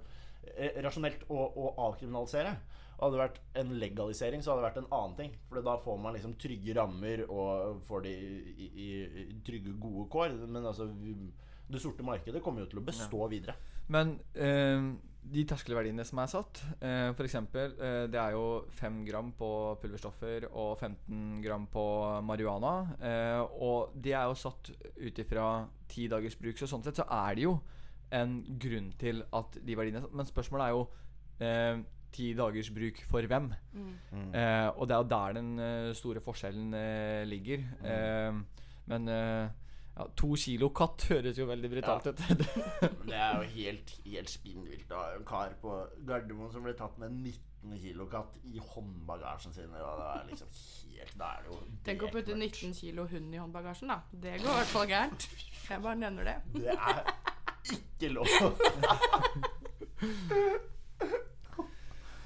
eh, 0.54 0.80
rasjonelt 0.84 1.26
å, 1.28 1.38
å 1.38 1.74
avkriminalisere. 1.90 2.56
Hadde 2.94 3.16
det 3.16 3.22
vært 3.24 3.40
en 3.60 3.72
legalisering, 3.82 4.42
så 4.42 4.52
hadde 4.52 4.62
det 4.62 4.68
vært 4.68 4.82
en 4.84 4.92
annen 4.96 5.16
ting. 5.18 5.32
For 5.50 5.66
da 5.66 5.74
får 5.82 5.96
man 6.00 6.14
liksom 6.16 6.36
trygge 6.40 6.76
rammer 6.78 7.24
og 7.26 7.80
får 7.88 8.04
de 8.06 8.12
i, 8.14 8.68
i, 8.68 8.90
i 9.24 9.40
trygge, 9.46 9.74
gode 9.82 10.06
kår. 10.12 10.36
Men 10.46 10.70
altså 10.70 10.86
det 10.94 11.80
sorte 11.82 12.06
markedet 12.06 12.42
kommer 12.44 12.64
jo 12.64 12.70
til 12.70 12.80
å 12.80 12.86
bestå 12.86 13.26
videre. 13.32 13.56
Men 13.92 14.14
eh, 14.38 14.92
de 15.24 15.44
terskelverdiene 15.48 16.04
som 16.04 16.20
er 16.20 16.28
satt, 16.30 16.60
eh, 16.84 17.08
f.eks. 17.14 17.34
Eh, 17.40 18.04
det 18.12 18.20
er 18.20 18.34
jo 18.36 18.64
5 18.76 19.00
gram 19.08 19.30
på 19.38 19.48
pulverstoffer 19.80 20.48
og 20.50 20.76
15 20.78 21.40
gram 21.44 21.64
på 21.72 21.84
marihuana. 22.26 22.74
Eh, 23.00 23.40
og 23.64 23.94
de 23.96 24.12
er 24.12 24.28
jo 24.28 24.36
satt 24.38 24.70
ut 25.00 25.22
ifra 25.24 25.46
ti 25.88 26.06
dagers 26.12 26.36
bruk, 26.36 26.58
så 26.60 26.68
sånn 26.70 26.84
sett 26.84 27.00
så 27.00 27.08
er 27.08 27.38
det 27.38 27.46
jo 27.46 27.56
en 28.14 28.36
grunn 28.60 28.92
til 29.00 29.24
at 29.34 29.58
de 29.64 29.74
verdiene 29.78 30.02
er 30.02 30.06
satt. 30.06 30.14
Men 30.14 30.28
spørsmålet 30.28 30.66
er 30.68 30.76
jo 30.76 30.84
eh, 31.40 31.82
ti 32.14 32.30
dagers 32.38 32.70
bruk 32.70 33.00
for 33.10 33.26
hvem? 33.26 33.48
Eh, 34.36 34.68
og 34.76 34.86
det 34.86 34.94
er 34.94 35.02
jo 35.02 35.10
der 35.16 35.38
den 35.40 35.52
eh, 35.58 35.90
store 35.98 36.22
forskjellen 36.22 36.74
eh, 36.78 37.24
ligger. 37.26 37.64
Eh, 37.82 38.42
men 38.92 39.08
eh, 39.08 39.48
ja, 39.94 40.06
to 40.18 40.34
kilo 40.34 40.70
katt 40.74 41.04
høres 41.10 41.38
jo 41.38 41.46
veldig 41.46 41.70
brutalt 41.70 42.08
ut. 42.10 42.22
Men 42.98 43.10
det 43.10 43.18
er 43.18 43.36
jo 43.38 43.50
helt, 43.54 43.92
helt 44.08 44.32
spinnvilt. 44.32 44.88
Da. 44.90 45.04
en 45.14 45.26
kar 45.28 45.54
på 45.62 45.76
Gardermoen 46.08 46.50
som 46.52 46.66
ble 46.66 46.74
tatt 46.78 46.98
med 46.98 47.14
19 47.14 47.78
kilo 47.78 48.08
katt 48.10 48.34
i 48.50 48.58
håndbagasjen 48.58 49.54
sin. 49.54 49.70
Da, 49.70 49.94
det 50.00 50.08
er 50.10 50.26
liksom 50.32 50.50
helt 50.96 51.14
Da 51.20 51.30
er 51.36 51.46
det 51.46 51.52
jo 51.52 51.60
Tenk 51.86 52.02
å 52.02 52.10
putte 52.12 52.34
19 52.34 52.74
kilo 52.80 53.06
hund 53.12 53.34
i 53.34 53.40
håndbagasjen, 53.40 53.94
da. 53.94 54.00
Det 54.10 54.36
går 54.42 54.50
i 54.50 54.58
hvert 54.58 54.74
fall 54.74 54.90
gærent. 54.90 55.28
Jeg 55.70 55.82
bare 55.86 55.96
nevner 56.02 56.32
det. 56.32 56.36
Det 56.58 56.74
er 56.74 57.02
ikke 57.78 58.14
lov. 58.18 58.28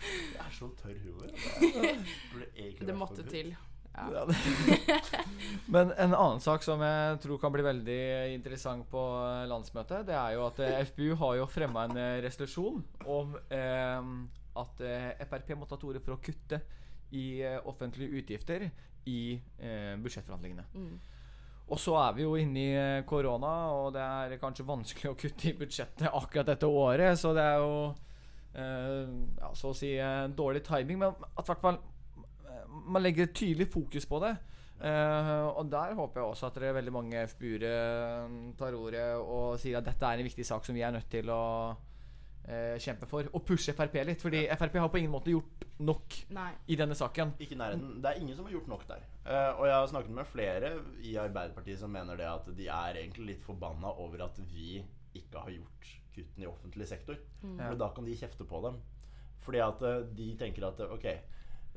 Det 0.09 0.41
er 0.41 0.53
så 0.57 0.69
tørr 0.79 0.97
humor. 1.05 1.29
Det 2.57 2.87
Det 2.87 2.95
måtte 2.97 3.23
til. 3.29 3.53
Ja. 4.13 4.25
Men 5.75 5.93
en 5.93 6.15
annen 6.15 6.41
sak 6.41 6.65
som 6.65 6.81
jeg 6.85 7.19
tror 7.25 7.41
kan 7.43 7.53
bli 7.55 7.65
veldig 7.67 8.01
interessant 8.35 8.87
på 8.91 9.03
landsmøtet, 9.51 10.07
det 10.09 10.17
er 10.17 10.37
jo 10.37 10.47
at 10.47 10.63
eh, 10.65 10.81
FPU 10.89 11.13
har 11.21 11.37
jo 11.41 11.49
fremma 11.51 11.87
en 11.89 12.01
eh, 12.01 12.19
resolusjon 12.25 12.83
om 13.09 13.37
eh, 13.55 14.11
at 14.63 14.83
eh, 14.85 15.27
Frp 15.29 15.55
må 15.59 15.69
ta 15.69 15.79
til 15.79 15.93
orde 15.93 16.03
for 16.05 16.17
å 16.17 16.23
kutte 16.23 16.63
i 17.17 17.41
offentlige 17.65 18.21
utgifter 18.21 18.67
i 19.09 19.21
eh, 19.37 19.95
budsjettforhandlingene. 20.01 20.67
Mm. 20.75 20.99
Og 21.69 21.81
så 21.81 21.95
er 22.01 22.17
vi 22.17 22.25
jo 22.25 22.35
inne 22.41 22.65
i 22.65 23.07
korona, 23.09 23.55
og 23.77 23.93
det 23.97 24.05
er 24.05 24.41
kanskje 24.41 24.67
vanskelig 24.69 25.13
å 25.13 25.17
kutte 25.21 25.51
i 25.51 25.57
budsjettet 25.57 26.09
akkurat 26.09 26.49
dette 26.49 26.69
året, 26.69 27.17
så 27.21 27.35
det 27.37 27.45
er 27.45 27.61
jo 27.61 27.73
eh, 28.57 29.15
ja, 29.41 29.53
så 29.57 29.73
å 29.73 29.77
si 29.77 29.93
dårlig 30.37 30.65
timing. 30.69 31.01
Men 31.05 31.29
at 31.35 31.49
hvert 31.49 31.65
fall 31.65 31.81
man 32.87 33.03
legger 33.03 33.29
et 33.29 33.35
tydelig 33.37 33.69
fokus 33.73 34.07
på 34.09 34.21
det. 34.25 34.37
Uh, 34.79 35.59
og 35.59 35.67
der 35.73 35.95
håper 35.99 36.21
jeg 36.21 36.31
også 36.31 36.47
at 36.47 36.59
det 36.63 36.69
er 36.69 36.77
veldig 36.77 36.93
mange 36.95 37.23
FBU-ere 37.33 38.53
tar 38.59 38.77
ordet 38.79 39.09
og 39.19 39.57
sier 39.59 39.81
at 39.81 39.87
dette 39.89 40.07
er 40.07 40.21
en 40.21 40.29
viktig 40.29 40.45
sak 40.47 40.63
som 40.63 40.77
vi 40.77 40.85
er 40.87 40.93
nødt 40.95 41.09
til 41.11 41.31
å 41.35 41.43
uh, 41.75 42.77
kjempe 42.79 43.09
for. 43.11 43.27
Og 43.35 43.43
pushe 43.49 43.75
Frp 43.75 43.97
litt, 44.07 44.23
fordi 44.23 44.45
Frp 44.55 44.79
har 44.79 44.91
på 44.93 45.01
ingen 45.01 45.11
måte 45.11 45.33
gjort 45.35 45.67
nok 45.83 46.19
Nei. 46.37 46.53
i 46.71 46.79
denne 46.79 46.95
saken. 46.99 47.35
Ikke 47.43 47.59
nærheten. 47.59 47.97
Det 48.05 48.13
er 48.13 48.23
ingen 48.23 48.39
som 48.39 48.47
har 48.47 48.55
gjort 48.55 48.71
nok 48.71 48.85
der. 48.91 49.03
Uh, 49.27 49.59
og 49.59 49.65
jeg 49.67 49.75
har 49.75 49.91
snakket 49.95 50.15
med 50.21 50.31
flere 50.31 50.71
i 51.03 51.17
Arbeiderpartiet 51.25 51.83
som 51.83 51.93
mener 51.95 52.21
det 52.21 52.29
at 52.31 52.53
de 52.61 52.69
er 52.71 53.01
egentlig 53.03 53.33
litt 53.33 53.43
forbanna 53.47 53.97
over 53.99 54.29
at 54.29 54.39
vi 54.53 54.79
ikke 55.19 55.43
har 55.43 55.57
gjort 55.57 55.91
kuttene 56.15 56.47
i 56.47 56.53
offentlig 56.53 56.87
sektor. 56.87 57.19
Mm. 57.43 57.59
For 57.65 57.83
da 57.83 57.91
kan 57.97 58.07
de 58.07 58.15
kjefte 58.21 58.47
på 58.47 58.63
dem. 58.63 58.79
Fordi 59.43 59.59
at 59.65 59.83
de 60.15 60.31
tenker 60.39 60.71
at 60.71 60.81
ok, 60.87 61.11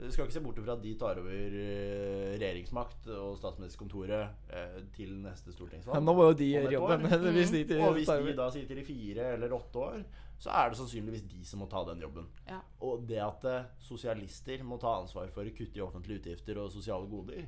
du 0.08 0.12
skal 0.14 0.26
ikke 0.26 0.34
se 0.34 0.42
bort 0.44 0.60
fra 0.66 0.74
at 0.78 0.82
de 0.84 0.92
tar 1.00 1.20
over 1.22 1.56
eh, 1.62 2.32
regjeringsmakt 2.40 3.08
og 3.16 3.36
statsministerkontoret 3.38 4.52
eh, 4.58 4.80
til 4.96 5.14
neste 5.22 5.54
stortingsvalg. 5.54 6.02
Nå 6.04 6.16
må 6.18 6.26
jo 6.32 6.36
de 6.40 6.50
gjøre 6.56 6.74
jobben. 6.74 7.06
hvis 7.38 7.54
de 7.54 7.64
til- 7.70 7.84
Og 7.86 7.96
hvis 8.00 8.10
de 8.10 8.36
da 8.40 8.50
sitter 8.54 8.82
i 8.82 8.86
fire 8.88 9.32
eller 9.36 9.54
åtte 9.58 9.84
år, 9.86 10.04
så 10.42 10.50
er 10.58 10.72
det 10.74 10.80
sannsynligvis 10.80 11.26
de 11.30 11.44
som 11.46 11.62
må 11.62 11.68
ta 11.70 11.84
den 11.92 12.02
jobben. 12.02 12.26
Ja. 12.50 12.58
Og 12.88 13.04
det 13.10 13.20
at 13.22 13.46
eh, 13.46 13.68
sosialister 13.86 14.64
må 14.66 14.80
ta 14.82 14.96
ansvar 15.04 15.30
for 15.36 15.46
å 15.46 15.54
kutte 15.54 15.78
i 15.78 15.86
offentlige 15.86 16.24
utgifter 16.24 16.58
og 16.64 16.72
sosiale 16.74 17.06
goder, 17.12 17.46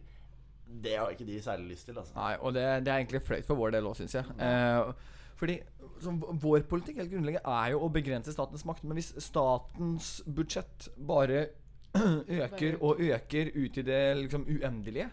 det 0.83 0.93
har 0.97 1.09
ikke 1.11 1.25
de 1.27 1.41
særlig 1.43 1.73
lyst 1.73 1.89
til. 1.89 1.97
Altså. 1.97 2.13
Nei, 2.15 2.35
og 2.39 2.53
det, 2.55 2.63
det 2.85 2.93
er 2.93 3.01
egentlig 3.01 3.23
flaut 3.25 3.49
for 3.49 3.59
vår 3.59 3.73
del 3.75 3.89
òg, 3.89 3.97
syns 3.97 4.13
jeg. 4.19 4.37
Eh, 4.37 4.93
fordi 5.41 5.57
som 6.03 6.21
vår 6.21 6.63
politikk 6.69 7.01
helt 7.01 7.11
grunnleggende 7.11 7.57
er 7.57 7.73
jo 7.73 7.81
å 7.83 7.89
begrense 7.91 8.33
statens 8.35 8.63
makt. 8.69 8.85
Men 8.85 8.99
hvis 8.99 9.11
statens 9.25 10.13
budsjett 10.29 10.87
bare 11.09 11.47
øker 12.43 12.79
og 12.81 13.01
øker 13.01 13.51
ut 13.55 13.77
i 13.77 13.85
det 13.85 14.01
liksom 14.17 14.47
uendelige, 14.49 15.09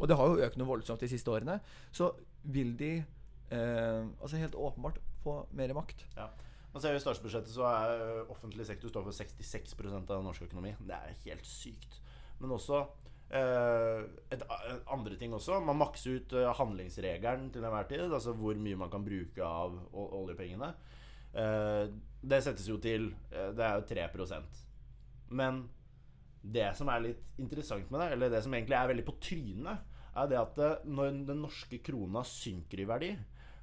og 0.00 0.08
det 0.08 0.16
har 0.16 0.30
jo 0.30 0.46
økt 0.46 0.56
noe 0.58 0.68
voldsomt 0.68 1.04
de 1.04 1.10
siste 1.10 1.30
årene, 1.30 1.58
så 1.92 2.10
vil 2.54 2.72
de 2.78 2.94
eh, 2.96 4.02
altså 4.20 4.40
helt 4.40 4.56
åpenbart 4.56 4.98
få 5.22 5.42
mer 5.52 5.74
makt. 5.76 6.06
Ja. 6.16 6.30
Man 6.74 6.82
ser 6.82 6.90
jo 6.90 6.98
I 6.98 7.04
statsbudsjettet 7.04 7.54
så 7.54 7.68
er 7.68 8.30
offentlig 8.32 8.66
sektor 8.66 8.90
står 8.90 9.04
for 9.06 9.14
66% 9.14 10.10
av 10.10 10.24
norsk 10.24 10.48
økonomi. 10.48 10.72
Det 10.82 10.96
er 10.96 11.20
helt 11.28 11.46
sykt. 11.46 12.00
Men 12.40 12.56
også 12.56 12.82
Eh, 13.34 14.02
et, 14.30 14.42
andre 14.92 15.16
ting 15.18 15.32
også. 15.34 15.58
Man 15.64 15.78
makser 15.80 16.18
ut 16.18 16.34
eh, 16.36 16.50
handlingsregelen 16.58 17.48
til 17.52 17.64
enhver 17.64 17.88
tid. 17.88 18.06
Altså 18.12 18.34
hvor 18.36 18.58
mye 18.60 18.78
man 18.78 18.92
kan 18.92 19.04
bruke 19.04 19.44
av 19.44 19.78
oljepengene. 19.92 20.74
Eh, 21.34 21.86
det 22.22 22.42
settes 22.44 22.68
jo 22.68 22.76
til 22.78 23.08
eh, 23.32 23.50
Det 23.56 23.64
er 23.64 23.80
jo 23.80 23.88
3 24.20 24.42
Men 25.30 25.64
det 26.44 26.70
som 26.76 26.88
er 26.92 27.00
litt 27.06 27.38
interessant 27.40 27.90
med 27.90 28.00
det, 28.02 28.08
eller 28.12 28.30
det 28.34 28.42
som 28.44 28.52
egentlig 28.54 28.76
er 28.76 28.90
veldig 28.90 29.04
på 29.06 29.14
trynet, 29.24 29.78
er 30.14 30.28
det 30.30 30.36
at 30.38 30.58
eh, 30.62 30.74
når 30.86 31.14
den 31.30 31.40
norske 31.42 31.78
krona 31.82 32.20
synker 32.28 32.82
i 32.84 32.88
verdi, 32.88 33.12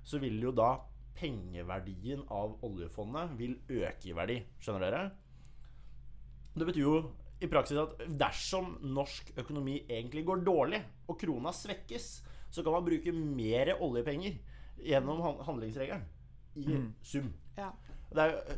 så 0.04 0.18
vil 0.20 0.40
jo 0.42 0.52
da 0.58 0.72
pengeverdien 1.16 2.24
av 2.34 2.56
oljefondet 2.66 3.36
vil 3.38 3.54
øke 3.70 4.10
i 4.10 4.16
verdi. 4.18 4.40
Skjønner 4.64 4.86
dere? 4.88 5.04
Det 6.58 6.66
betyr 6.68 6.82
jo 6.84 6.96
i 7.42 7.50
praksis 7.50 7.78
at 7.82 8.02
dersom 8.20 8.74
norsk 8.94 9.32
økonomi 9.42 9.80
egentlig 9.90 10.26
går 10.28 10.44
dårlig, 10.46 10.82
og 11.10 11.20
krona 11.22 11.54
svekkes, 11.56 12.10
så 12.52 12.64
kan 12.66 12.74
man 12.76 12.86
bruke 12.86 13.14
mer 13.16 13.76
oljepenger 13.82 14.36
gjennom 14.82 15.22
han- 15.24 15.40
handlingsregelen. 15.48 16.04
I 16.60 16.66
sum. 17.08 17.30
Ja. 17.58 17.70
Det 18.12 18.20
er, 18.26 18.34
jo- 18.34 18.58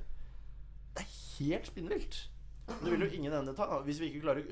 det 0.95 1.03
er 1.03 1.11
helt 1.37 1.67
spinnvilt. 1.69 2.17
Det 2.67 2.91
vil 2.93 3.01
jo 3.03 3.09
ingen 3.17 3.33
ende 3.35 3.53
ta. 3.57 3.65
Hvis 3.83 3.99
vi 3.99 4.07
ikke 4.11 4.21
klarer 4.23 4.43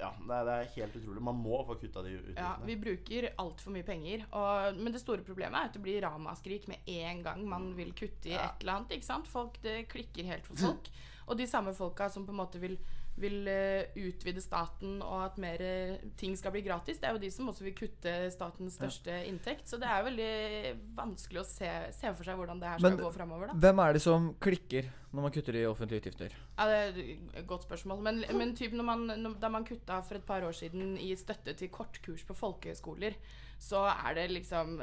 Ja, 0.00 0.08
det 0.16 0.52
er, 0.54 0.68
helt 0.76 0.94
utrolig. 0.96 1.20
Man 1.22 1.36
må 1.36 1.58
få 1.68 1.74
kutta 1.76 2.00
de 2.02 2.14
utgiftene. 2.16 2.40
Ja, 2.40 2.54
vi 2.64 2.76
bruker 2.80 3.26
altfor 3.42 3.74
mye 3.74 3.84
penger. 3.84 4.22
Og, 4.32 4.78
men 4.80 4.94
det 4.94 5.02
store 5.02 5.20
problemet 5.26 5.58
er 5.60 5.68
at 5.68 5.76
det 5.76 5.82
blir 5.84 6.00
ramaskrik 6.06 6.64
med 6.72 6.88
en 6.88 7.20
gang 7.26 7.42
man 7.48 7.74
vil 7.76 7.92
kutte 7.92 8.30
i 8.30 8.32
Ja. 8.32 8.46
et 8.48 8.62
eller 8.64 8.78
annet. 8.78 8.94
ikke 8.96 9.04
sant? 9.10 9.28
Folk, 9.28 9.60
Det 9.62 9.88
klikker 9.92 10.24
helt 10.24 10.46
for 10.48 10.56
folk. 10.56 10.88
Og 11.28 11.36
de 11.36 11.46
samme 11.46 11.74
folka 11.76 12.08
som 12.10 12.24
på 12.26 12.32
en 12.32 12.40
måte 12.40 12.58
vil, 12.58 12.78
vil 13.20 13.46
eh, 13.46 13.92
utvide 13.94 14.40
staten 14.42 14.96
og 15.04 15.20
at 15.28 15.36
mer 15.38 15.60
eh, 15.62 16.00
ting 16.18 16.32
skal 16.36 16.50
bli 16.56 16.62
gratis, 16.64 16.98
det 16.98 17.06
er 17.06 17.12
jo 17.14 17.20
de 17.22 17.30
som 17.30 17.46
også 17.52 17.62
vil 17.68 17.76
kutte 17.76 18.14
statens 18.34 18.74
største 18.80 19.20
inntekt. 19.28 19.68
Så 19.68 19.76
det 19.78 19.86
er 19.86 20.02
veldig 20.08 20.32
vanskelig 20.96 21.42
å 21.42 21.46
se, 21.46 21.68
se 21.94 22.10
for 22.16 22.24
seg 22.26 22.40
hvordan 22.40 22.58
det 22.58 22.72
her 22.72 22.80
skal 22.80 22.96
Men- 22.96 23.04
gå 23.04 23.12
framover. 23.14 23.52
Hvem 23.54 23.84
er 23.84 23.92
det 23.92 24.02
som 24.02 24.32
klikker 24.40 24.88
når 25.12 25.22
man 25.26 25.32
kutter 25.34 25.56
i 25.58 25.66
offentlige 25.66 26.00
utgifter? 26.04 26.34
Ja, 26.58 26.66
det 26.68 26.78
er 26.80 27.40
et 27.40 27.46
godt 27.46 27.64
spørsmål. 27.66 28.02
Men, 28.06 28.24
men 28.38 28.54
typ 28.56 28.72
når 28.72 28.84
man, 28.86 29.06
når, 29.18 29.38
da 29.42 29.48
man 29.48 29.64
kutta 29.66 30.00
for 30.06 30.14
et 30.20 30.24
par 30.28 30.42
år 30.46 30.52
siden 30.52 30.96
i 30.98 31.14
støtte 31.18 31.54
til 31.58 31.68
kortkurs 31.68 32.22
på 32.28 32.34
folkehøyskoler, 32.34 33.16
så 33.60 33.82
er 33.90 34.14
det 34.16 34.30
liksom 34.32 34.78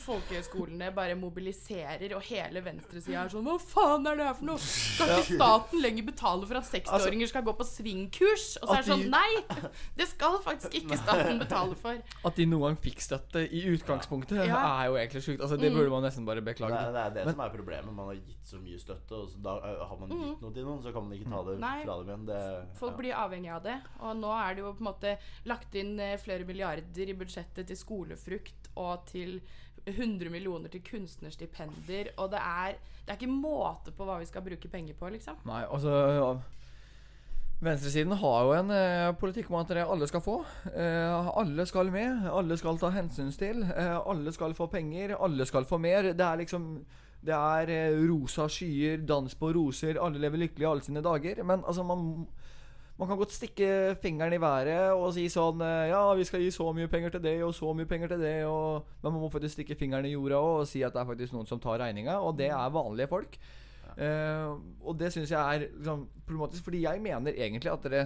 Folkehøyskolene 0.00 0.88
bare 0.96 1.14
mobiliserer, 1.18 2.14
og 2.16 2.22
hele 2.24 2.62
venstresida 2.64 3.20
er 3.24 3.28
sånn 3.32 3.44
Hva 3.46 3.56
faen 3.60 4.06
er 4.08 4.16
det 4.18 4.26
her 4.28 4.36
for 4.38 4.48
noe? 4.48 4.62
Skal 4.64 5.12
ikke 5.18 5.36
staten 5.36 5.82
lenger 5.84 6.06
betale 6.08 6.48
for 6.48 6.58
at 6.60 6.68
60-åringer 6.70 7.30
skal 7.30 7.44
gå 7.46 7.54
på 7.58 7.66
svingkurs? 7.68 8.46
Og 8.62 8.70
så 8.70 8.78
er 8.78 8.82
det 8.86 8.90
sånn 8.90 9.04
Nei! 9.12 9.70
Det 10.00 10.08
skal 10.10 10.38
faktisk 10.44 10.76
ikke 10.80 10.98
staten 11.00 11.38
betale 11.42 11.76
for. 11.80 12.00
At 12.24 12.38
de 12.40 12.46
noen 12.48 12.64
gang 12.70 12.80
fikk 12.84 13.04
støtte 13.04 13.44
i 13.44 13.64
utgangspunktet, 13.74 14.40
Ja. 14.48 14.62
er 14.80 14.88
jo 14.90 14.98
egentlig 15.00 15.24
sjukt. 15.28 15.40
Altså, 15.44 15.56
det 15.60 15.70
Mm. 15.74 15.78
burde 15.78 15.90
man 15.90 16.02
nesten 16.08 16.24
bare 16.26 16.40
beklage. 16.44 16.80
Det, 16.80 16.92
det, 16.94 17.00
er 17.04 17.10
det 17.14 17.24
Men- 17.26 17.34
som 17.34 17.44
er 17.44 17.52
problemet. 17.54 17.92
Man 17.94 18.06
har 18.06 18.14
gitt 18.14 18.44
så 18.48 18.58
mye 18.62 18.78
støtte, 18.78 19.12
og 19.20 19.28
så 19.28 19.42
da 19.42 19.54
har 19.64 19.96
man 20.00 20.10
gitt 20.14 20.40
noe 20.44 20.52
til 20.54 20.64
noen, 20.68 20.82
så 20.84 20.92
kan 20.92 21.06
man 21.08 21.16
ikke 21.16 21.30
ta 21.32 21.42
det 21.48 21.54
Mm. 21.58 21.60
Nei. 21.64 21.82
fra 21.84 21.96
dem 21.98 22.08
igjen. 22.08 22.26
Det, 22.26 22.40
Folk 22.78 22.92
ja. 22.92 22.96
blir 23.02 23.14
avhengig 23.24 23.52
av 23.56 23.62
det. 23.64 23.76
Og 24.00 24.16
nå 24.20 24.32
er 24.36 24.54
det 24.54 24.64
jo 24.64 24.72
på 24.72 24.84
en 24.84 24.90
måte 24.92 25.16
lagt 25.50 25.74
inn 25.74 25.94
eh, 26.00 26.16
flere 26.20 26.44
milliarder 26.48 27.08
i 27.08 27.14
budsjettet 27.14 27.66
til 27.70 27.76
skolefrukt 27.76 28.68
og 28.76 29.06
til 29.06 29.40
100 29.86 30.30
millioner 30.32 30.68
til 30.72 30.80
kunstnerstipender. 30.80 32.12
Og 32.18 32.30
det 32.32 32.40
er, 32.40 32.76
det 33.04 33.12
er 33.12 33.18
ikke 33.20 33.28
måte 33.32 33.92
på 33.92 34.04
hva 34.08 34.18
vi 34.20 34.28
skal 34.30 34.42
bruke 34.46 34.68
penger 34.72 34.94
på, 34.96 35.10
liksom. 35.12 35.36
Nei, 35.44 35.62
altså 35.68 35.90
ja. 36.16 36.28
Venstresiden 37.64 38.12
har 38.20 38.42
jo 38.44 38.52
en 38.58 38.70
eh, 38.74 39.12
politikk 39.16 39.48
om 39.52 39.60
at 39.62 39.70
det 39.72 39.84
alle 39.88 40.08
skal 40.10 40.20
få. 40.20 40.34
Eh, 40.68 41.28
alle 41.38 41.64
skal 41.70 41.88
med. 41.94 42.26
Alle 42.28 42.56
skal 42.60 42.76
ta 42.82 42.90
hensyn 42.92 43.30
til. 43.32 43.62
Eh, 43.64 43.94
alle 44.04 44.32
skal 44.34 44.52
få 44.58 44.66
penger. 44.68 45.14
Alle 45.22 45.46
skal 45.48 45.64
få 45.64 45.78
mer. 45.80 46.10
Det 46.12 46.26
er 46.26 46.42
liksom 46.42 46.66
Det 47.24 47.34
er 47.34 47.72
eh, 47.72 48.00
rosa 48.08 48.48
skyer, 48.52 49.04
dans 49.08 49.36
på 49.38 49.52
roser, 49.56 50.00
alle 50.00 50.20
lever 50.20 50.44
lykkelig 50.44 50.68
alle 50.68 50.84
sine 50.84 51.04
dager. 51.04 51.40
Men 51.44 51.64
altså, 51.64 51.86
man 51.86 52.26
man 52.94 53.08
kan 53.10 53.18
godt 53.18 53.32
stikke 53.34 53.96
fingeren 54.02 54.36
i 54.36 54.38
været 54.38 54.92
og 54.94 55.08
si 55.16 55.24
sånn 55.32 55.62
eh, 55.66 55.90
Ja, 55.90 56.02
vi 56.14 56.26
skal 56.28 56.44
gi 56.44 56.52
så 56.54 56.68
mye 56.76 56.90
penger 56.90 57.16
til 57.16 57.24
det, 57.24 57.34
og 57.42 57.50
så 57.56 57.72
mye 57.74 57.90
penger 57.90 58.12
til 58.12 58.22
det, 58.22 58.36
og 58.46 58.86
Men 59.02 59.10
man 59.16 59.24
må 59.24 59.30
faktisk 59.32 59.58
stikke 59.58 59.78
fingeren 59.78 60.06
i 60.06 60.14
jorda 60.14 60.38
og 60.38 60.66
si 60.70 60.84
at 60.86 60.94
det 60.94 61.02
er 61.02 61.08
faktisk 61.08 61.34
noen 61.34 61.50
som 61.50 61.62
tar 61.62 61.80
regninga, 61.82 62.20
og 62.22 62.38
det 62.38 62.52
er 62.54 62.74
vanlige 62.74 63.10
folk. 63.10 63.38
Uh, 63.94 64.58
og 64.82 64.96
det 64.98 65.12
syns 65.14 65.30
jeg 65.30 65.38
er 65.38 65.68
liksom, 65.68 66.08
problematisk, 66.26 66.64
fordi 66.66 66.80
jeg 66.82 66.98
mener 67.02 67.36
egentlig 67.36 67.70
at 67.70 67.84
dere 67.84 68.00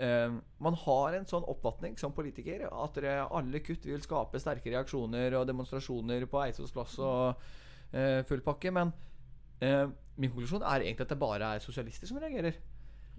uh, 0.00 0.34
Man 0.58 0.74
har 0.82 1.14
en 1.14 1.28
sånn 1.30 1.46
oppfatning 1.46 1.94
som 2.00 2.14
politiker 2.16 2.64
at 2.66 2.96
dere, 2.98 3.28
alle 3.30 3.60
kutt 3.62 3.86
vil 3.86 4.02
skape 4.02 4.40
sterke 4.42 4.72
reaksjoner 4.72 5.36
og 5.38 5.46
demonstrasjoner 5.46 6.26
på 6.26 6.40
Eidsvolls 6.42 6.74
plass 6.74 6.96
og 6.98 7.44
full 8.28 8.40
pakke, 8.40 8.70
men 8.72 8.92
eh, 9.60 9.86
min 10.16 10.30
konklusjon 10.32 10.62
er 10.62 10.80
egentlig 10.86 11.04
at 11.06 11.12
det 11.14 11.18
bare 11.20 11.54
er 11.56 11.58
sosialister 11.64 12.06
som 12.08 12.18
reagerer. 12.22 12.56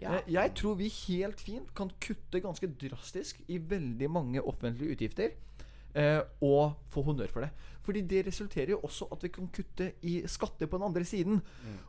Ja. 0.02 0.16
Eh, 0.18 0.32
Jeg 0.34 0.54
tror 0.58 0.76
vi 0.80 0.88
helt 0.90 1.40
fint 1.42 1.74
kan 1.78 1.92
kutte 2.02 2.42
ganske 2.42 2.68
drastisk 2.82 3.42
i 3.48 3.58
veldig 3.58 4.10
mange 4.10 4.42
offentlige 4.42 4.96
utgifter. 4.96 5.36
eh, 5.96 6.22
og 6.42 6.74
få 6.90 7.04
honnør 7.06 7.30
for 7.30 7.42
det. 7.46 7.52
Fordi 7.86 8.02
det 8.02 8.24
resulterer 8.26 8.70
jo 8.74 8.80
også 8.82 9.06
at 9.12 9.22
vi 9.24 9.30
kan 9.30 9.48
kutte 9.54 9.92
i 10.02 10.24
skatter 10.26 10.66
på 10.66 10.78
den 10.80 10.86
andre 10.88 11.04
siden. 11.06 11.42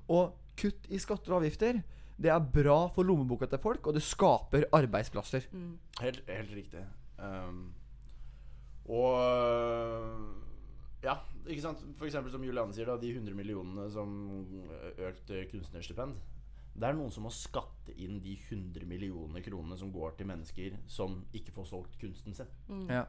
Og 0.08 0.34
kutt 0.60 0.84
i 0.90 0.98
skatter 0.98 1.32
og 1.32 1.40
avgifter, 1.42 1.78
det 2.20 2.30
er 2.30 2.38
bra 2.52 2.86
for 2.92 3.02
lommeboka 3.02 3.46
til 3.48 3.58
folk, 3.58 3.86
og 3.86 3.94
det 3.94 4.02
skaper 4.02 4.66
arbeidsplasser. 4.76 5.46
Helt, 6.02 6.20
helt 6.28 6.52
riktig. 6.54 6.84
Um, 7.18 7.72
og 8.86 10.43
Ja, 11.04 11.18
ikke 11.44 11.64
sant. 11.66 11.82
For 11.98 12.08
eksempel 12.08 12.32
som 12.32 12.44
Julianne 12.46 12.74
sier, 12.76 12.88
da, 12.88 12.96
de 13.00 13.10
100 13.12 13.36
millionene 13.36 13.88
som 13.92 14.14
økt 15.10 15.34
kunstnerstipend. 15.50 16.16
Det 16.74 16.88
er 16.88 16.96
noen 16.96 17.12
som 17.14 17.26
må 17.26 17.30
skatte 17.30 17.94
inn 18.02 18.16
de 18.24 18.32
100 18.48 18.88
millioner 18.90 19.44
kronene 19.44 19.76
som 19.78 19.92
går 19.94 20.16
til 20.18 20.26
mennesker 20.26 20.80
som 20.90 21.20
ikke 21.36 21.54
får 21.54 21.68
solgt 21.70 22.00
kunsten 22.00 22.34
sin. 22.34 22.50
Ja. 22.90 23.04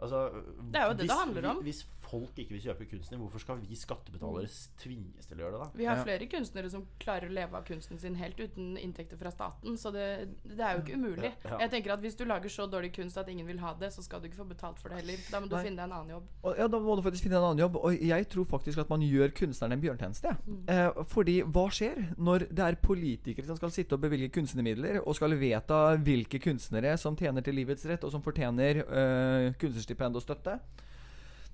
Altså, 0.00 0.30
Det 0.72 0.80
er 0.80 0.90
jo 0.90 0.96
det 0.96 1.08
det 1.08 1.16
handler 1.16 1.50
om. 1.50 1.62
Hvis 1.64 1.86
folk 2.06 2.38
ikke 2.38 2.54
vil 2.54 2.62
kjøpe 2.68 2.86
kunsten 2.90 3.16
din, 3.16 3.22
hvorfor 3.22 3.42
skal 3.42 3.60
vi 3.60 3.76
skattebetalere 3.78 4.48
tvinges 4.78 5.26
til 5.26 5.40
å 5.40 5.44
gjøre 5.44 5.56
det, 5.56 5.60
da? 5.62 5.68
Vi 5.80 5.88
har 5.88 6.02
flere 6.04 6.28
kunstnere 6.30 6.70
som 6.70 6.84
klarer 7.02 7.30
å 7.30 7.34
leve 7.34 7.58
av 7.58 7.64
kunsten 7.66 7.98
sin 7.98 8.14
helt 8.20 8.38
uten 8.38 8.76
inntekter 8.78 9.18
fra 9.20 9.32
staten, 9.34 9.78
så 9.80 9.90
det, 9.94 10.06
det 10.44 10.60
er 10.60 10.76
jo 10.76 10.84
ikke 10.84 11.00
umulig. 11.00 11.32
Ja, 11.42 11.56
ja. 11.56 11.60
Jeg 11.64 11.72
tenker 11.74 11.96
at 11.96 12.04
Hvis 12.06 12.18
du 12.18 12.24
lager 12.28 12.52
så 12.52 12.68
dårlig 12.70 12.92
kunst 12.94 13.18
at 13.18 13.28
ingen 13.32 13.48
vil 13.48 13.58
ha 13.64 13.72
det, 13.80 13.90
så 13.94 14.04
skal 14.04 14.20
du 14.20 14.28
ikke 14.28 14.42
få 14.42 14.48
betalt 14.50 14.78
for 14.78 14.92
det 14.92 15.00
heller. 15.00 15.22
Da 15.32 15.40
må 15.42 15.50
du 15.50 15.56
Nei. 15.56 15.64
finne 15.64 15.80
deg 15.80 15.88
en 15.88 15.96
annen 15.96 16.12
jobb. 16.16 16.28
Og, 16.42 16.60
ja, 16.60 16.68
Da 16.68 16.80
må 16.82 16.96
du 16.96 17.02
faktisk 17.06 17.26
finne 17.26 17.40
en 17.40 17.48
annen 17.48 17.64
jobb. 17.64 17.78
Og 17.80 18.06
jeg 18.06 18.28
tror 18.30 18.46
faktisk 18.52 18.82
at 18.84 18.92
man 18.92 19.02
gjør 19.02 19.32
kunstnerne 19.40 19.78
en 19.78 19.82
bjørntjeneste. 19.82 20.34
Mm. 20.46 20.60
Eh, 20.76 21.00
fordi 21.10 21.36
hva 21.42 21.66
skjer 21.74 22.02
når 22.20 22.46
det 22.52 22.66
er 22.68 22.78
politikere 22.82 23.48
som 23.48 23.58
skal 23.58 23.72
sitte 23.74 23.96
og 23.96 24.04
bevilge 24.04 24.30
kunstnermidler, 24.36 25.00
og 25.02 25.16
skal 25.18 25.34
vedta 25.40 25.80
hvilke 26.06 26.40
kunstnere 26.42 26.94
som 27.00 27.16
tjener 27.18 27.42
til 27.42 27.58
livets 27.58 27.86
rett, 27.88 28.04
og 28.06 28.14
som 28.14 28.22
fortjener 28.22 28.84
eh, 28.84 29.48
kunstnerstipend 29.86 30.16
og 30.16 30.22
støtte? 30.22 30.58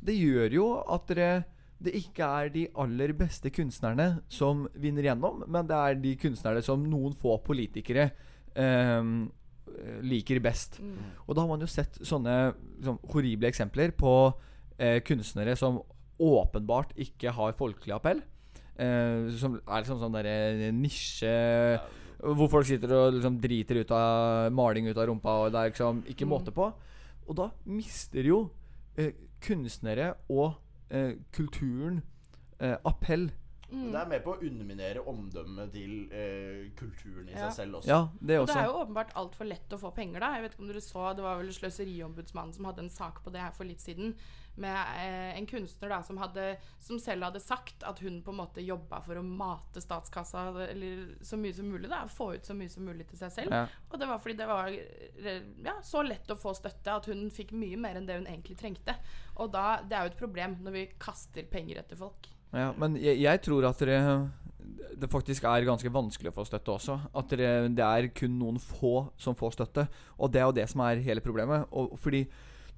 Det 0.03 0.15
gjør 0.17 0.53
jo 0.57 0.69
at 0.91 1.09
dere 1.09 1.45
det 1.83 1.97
ikke 1.99 2.23
er 2.23 2.49
de 2.55 2.69
aller 2.79 3.13
beste 3.13 3.51
kunstnerne 3.51 4.23
som 4.31 4.69
vinner 4.79 5.03
gjennom, 5.03 5.43
men 5.51 5.67
det 5.67 5.75
er 5.75 5.97
de 5.99 6.13
kunstnerne 6.15 6.63
som 6.63 6.79
noen 6.87 7.13
få 7.19 7.41
politikere 7.43 8.13
eh, 8.55 9.03
liker 10.07 10.39
best. 10.41 10.79
Og 11.27 11.35
da 11.35 11.43
har 11.43 11.51
man 11.51 11.61
jo 11.61 11.67
sett 11.67 11.99
sånne 12.07 12.53
liksom, 12.79 13.01
horrible 13.11 13.51
eksempler 13.51 13.91
på 13.99 14.13
eh, 14.79 15.01
kunstnere 15.03 15.57
som 15.59 15.81
åpenbart 16.23 16.95
ikke 17.03 17.35
har 17.35 17.59
folkelig 17.59 17.97
appell. 17.97 18.23
Eh, 18.79 19.35
som 19.35 19.59
er 19.59 19.83
liksom 19.83 19.99
sånn 20.01 20.15
derre 20.15 20.71
nisje 20.73 21.29
Hvor 22.23 22.49
folk 22.49 22.65
sitter 22.65 22.95
og 22.97 23.19
liksom 23.19 23.35
driter 23.43 23.83
ut 23.83 23.91
av 23.93 24.55
maling 24.55 24.87
ut 24.87 24.97
av 24.97 25.11
rumpa, 25.11 25.35
og 25.43 25.51
det 25.53 25.59
er 25.59 25.73
liksom 25.75 26.05
ikke 26.15 26.31
måte 26.31 26.55
på. 26.55 26.71
Og 27.27 27.37
da 27.39 27.49
mister 27.65 28.27
jo 28.27 28.49
eh, 28.97 29.13
kunstnere 29.47 30.15
og 30.29 30.55
eh, 30.91 31.15
kulturen 31.35 32.03
eh, 32.61 32.77
appell. 33.73 33.93
Det 33.93 34.01
er 34.03 34.09
med 34.13 34.23
på 34.25 34.35
å 34.35 34.41
underminere 34.49 35.05
omdømmet 35.13 35.73
til 35.73 35.95
eh, 36.13 36.71
kulturen 36.79 37.29
i 37.29 37.33
Ja. 37.33 37.49
seg 37.49 37.53
selv 37.65 37.81
også. 37.81 37.89
Ja, 37.89 38.01
det 38.21 38.39
Og 38.41 38.47
det 38.47 38.57
er 38.57 38.67
jo 38.71 38.79
åpenbart 38.85 39.13
altfor 39.15 39.49
lett 39.49 39.73
å 39.73 39.81
få 39.81 39.95
penger, 39.95 40.21
da. 40.21 40.35
Jeg 40.37 40.43
vet 40.43 40.53
ikke 40.57 40.63
om 40.67 40.69
dere 40.73 40.81
så, 40.85 41.09
Det 41.17 41.23
var 41.25 41.39
vel 41.43 41.53
Sløseriombudsmannen 41.53 42.55
som 42.55 42.65
hadde 42.69 42.83
en 42.85 42.91
sak 42.91 43.23
på 43.25 43.33
det 43.33 43.41
her 43.41 43.53
for 43.53 43.65
litt 43.65 43.81
siden. 43.81 44.15
Med 44.57 44.77
eh, 45.01 45.39
en 45.39 45.47
kunstner 45.49 45.89
da 45.89 46.03
som, 46.05 46.19
hadde, 46.21 46.59
som 46.79 46.99
selv 47.01 47.25
hadde 47.25 47.41
sagt 47.41 47.83
at 47.89 47.99
hun 48.05 48.19
på 48.23 48.31
en 48.35 48.37
måte 48.37 48.61
jobba 48.61 48.99
for 49.01 49.17
å 49.17 49.23
mate 49.25 49.81
statskassa 49.81 50.43
eller 50.69 51.17
så 51.25 51.39
mye 51.41 51.55
som 51.57 51.71
mulig. 51.73 51.89
da 51.89 52.03
Få 52.07 52.35
ut 52.35 52.45
så 52.45 52.53
mye 52.55 52.69
som 52.69 52.85
mulig 52.85 53.07
til 53.09 53.17
seg 53.19 53.33
selv. 53.33 53.51
Ja. 53.57 53.67
Og 53.91 53.99
det 53.99 54.09
var 54.11 54.19
fordi 54.19 54.37
det 54.37 54.47
var 54.51 54.69
eh, 54.69 55.43
ja, 55.65 55.79
så 55.83 56.03
lett 56.05 56.29
å 56.31 56.37
få 56.37 56.53
støtte 56.55 56.93
at 56.93 57.07
hun 57.09 57.31
fikk 57.33 57.53
mye 57.57 57.79
mer 57.81 57.97
enn 57.97 58.07
det 58.07 58.19
hun 58.21 58.27
egentlig 58.29 58.59
trengte. 58.61 58.95
Og 59.41 59.51
da, 59.53 59.81
det 59.83 59.97
er 59.97 60.05
jo 60.05 60.13
et 60.13 60.21
problem 60.21 60.59
når 60.61 60.73
vi 60.77 60.87
kaster 61.01 61.49
penger 61.49 61.81
etter 61.81 61.97
folk. 61.97 62.29
Ja, 62.53 62.71
men 62.77 62.97
jeg, 63.01 63.21
jeg 63.25 63.43
tror 63.45 63.69
at 63.71 63.81
dere 63.81 64.31
det 65.03 65.11
faktisk 65.11 65.47
er 65.49 65.65
ganske 65.67 65.91
vanskelig 65.91 66.31
å 66.31 66.37
få 66.37 66.45
støtte 66.47 66.75
også. 66.77 66.97
At 67.19 67.33
det, 67.35 67.49
det 67.75 67.85
er 67.85 68.11
kun 68.15 68.37
noen 68.39 68.61
få 68.63 69.09
som 69.19 69.35
får 69.35 69.57
støtte. 69.57 69.87
Og 70.19 70.31
det 70.31 70.43
er 70.43 70.47
jo 70.47 70.57
det 70.61 70.67
som 70.71 70.85
er 70.85 71.03
hele 71.03 71.25
problemet. 71.25 71.65
Og 71.75 71.97
fordi 71.99 72.23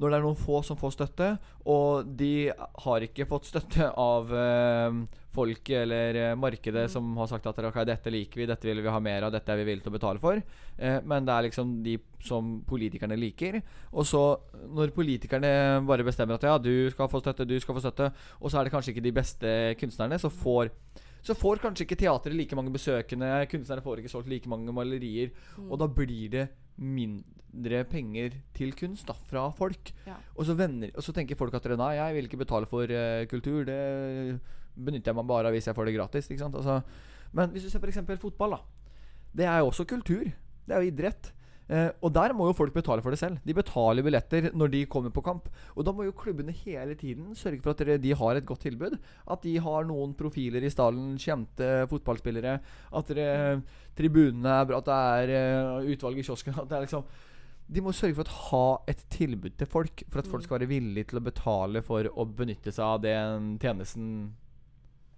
når 0.00 0.10
det 0.10 0.16
er 0.16 0.24
noen 0.24 0.38
få 0.38 0.60
som 0.66 0.78
får 0.78 0.94
støtte, 0.96 1.28
og 1.70 2.08
de 2.18 2.50
har 2.84 3.04
ikke 3.06 3.26
fått 3.30 3.46
støtte 3.46 3.86
av 4.00 4.32
eh, 4.34 4.96
folk 5.34 5.70
eller 5.70 6.18
eh, 6.18 6.34
markedet 6.38 6.88
som 6.90 7.12
har 7.20 7.30
sagt 7.30 7.46
at 7.46 7.60
okay, 7.68 7.86
dette 7.86 8.10
liker 8.10 8.42
vi, 8.42 8.48
dette 8.50 8.68
vil 8.68 8.82
vi 8.82 8.90
ha 8.90 9.02
mer 9.02 9.26
av, 9.26 9.34
dette 9.34 9.54
er 9.54 9.60
vi 9.60 9.68
villige 9.68 9.86
til 9.86 9.94
å 9.94 9.96
betale 9.96 10.22
for. 10.22 10.42
Eh, 10.76 10.98
men 11.06 11.28
det 11.28 11.36
er 11.36 11.46
liksom 11.46 11.76
de 11.86 11.96
som 12.24 12.56
politikerne 12.66 13.18
liker. 13.20 13.60
Og 13.94 14.08
så, 14.08 14.24
når 14.74 14.94
politikerne 14.96 15.54
bare 15.86 16.06
bestemmer 16.06 16.40
at 16.40 16.48
ja, 16.50 16.58
du 16.58 16.90
skal 16.90 17.10
få 17.12 17.22
støtte, 17.22 17.46
du 17.46 17.56
skal 17.62 17.78
få 17.78 17.84
støtte, 17.86 18.10
og 18.40 18.50
så 18.50 18.60
er 18.60 18.66
det 18.66 18.74
kanskje 18.74 18.96
ikke 18.96 19.06
de 19.06 19.16
beste 19.20 19.56
kunstnerne, 19.80 20.18
så 20.18 20.32
får 20.32 20.74
så 21.24 21.32
får 21.32 21.62
kanskje 21.62 21.86
ikke 21.86 21.96
teatret 22.02 22.36
like 22.36 22.56
mange 22.58 22.72
besøkende, 22.74 23.30
kunstnerne 23.48 23.80
får 23.80 24.02
ikke 24.02 24.10
solgt 24.12 24.28
like 24.28 24.50
mange 24.50 24.74
malerier, 24.76 25.30
og 25.70 25.78
da 25.80 25.88
blir 25.88 26.28
det 26.34 26.42
mindre 27.54 27.84
penger 27.86 28.34
til 28.54 28.74
kunst 28.74 29.06
da, 29.06 29.14
fra 29.30 29.48
folk. 29.54 29.92
Ja. 30.06 30.16
Og, 30.36 30.44
så 30.46 30.54
vender, 30.54 30.90
og 30.94 31.02
så 31.02 31.12
tenker 31.12 31.36
folk 31.36 31.54
at 31.54 31.66
nei, 31.76 31.94
jeg 31.96 32.14
vil 32.14 32.28
ikke 32.28 32.42
betale 32.42 32.66
for 32.66 32.84
uh, 32.84 33.24
kultur. 33.30 33.64
Det 33.64 34.40
benytter 34.74 35.12
jeg 35.12 35.16
meg 35.16 35.28
bare 35.28 35.48
av 35.48 35.54
hvis 35.54 35.68
jeg 35.70 35.76
får 35.76 35.86
det 35.86 35.96
gratis. 35.96 36.30
Ikke? 36.30 36.50
Altså, 36.50 36.80
men 37.32 37.50
hvis 37.50 37.64
du 37.64 37.70
ser 37.70 37.82
f.eks. 37.82 38.02
fotball, 38.20 38.58
da. 38.58 38.60
Det 39.34 39.46
er 39.46 39.58
jo 39.62 39.70
også 39.70 39.86
kultur. 39.86 40.26
Det 40.64 40.74
er 40.74 40.82
jo 40.82 40.92
idrett. 40.92 41.32
Uh, 41.64 41.88
og 42.04 42.10
der 42.12 42.34
må 42.36 42.50
jo 42.50 42.56
folk 42.56 42.74
betale 42.74 43.00
for 43.00 43.14
det 43.14 43.18
selv. 43.18 43.38
De 43.40 43.54
betaler 43.56 44.04
billetter 44.04 44.50
når 44.52 44.72
de 44.74 44.82
kommer 44.90 45.10
på 45.14 45.24
kamp. 45.24 45.46
Og 45.74 45.86
da 45.86 45.94
må 45.96 46.04
jo 46.04 46.16
klubbene 46.16 46.52
hele 46.52 46.94
tiden 46.98 47.32
sørge 47.38 47.62
for 47.64 47.72
at 47.72 48.02
de 48.02 48.14
har 48.14 48.36
et 48.36 48.46
godt 48.46 48.66
tilbud. 48.66 48.98
At 49.30 49.46
de 49.46 49.56
har 49.64 49.86
noen 49.88 50.12
profiler 50.18 50.64
i 50.64 50.72
stallen, 50.72 51.14
kjente 51.16 51.86
fotballspillere. 51.90 52.58
At 52.92 53.14
dere, 53.14 53.62
tribunene 53.96 54.58
er 54.60 54.68
bra, 54.68 54.82
at 54.82 54.90
det 54.90 54.98
er 55.38 55.78
uh, 55.80 55.94
utvalg 55.94 56.20
i 56.20 56.26
kiosken. 56.26 56.58
At 56.58 56.68
det 56.68 56.76
er 56.76 56.84
liksom 56.88 57.06
de 57.66 57.80
må 57.80 57.94
sørge 57.96 58.18
for 58.18 58.28
å 58.28 58.38
ha 58.50 58.66
et 58.92 59.00
tilbud 59.12 59.56
til 59.58 59.68
folk, 59.70 60.04
for 60.12 60.20
at 60.20 60.28
folk 60.28 60.44
skal 60.44 60.58
være 60.58 60.70
villige 60.70 61.10
til 61.10 61.20
å 61.20 61.24
betale 61.24 61.82
for 61.84 62.08
å 62.12 62.26
benytte 62.28 62.72
seg 62.74 62.84
av 62.84 63.02
den 63.04 63.54
tjenesten 63.62 64.08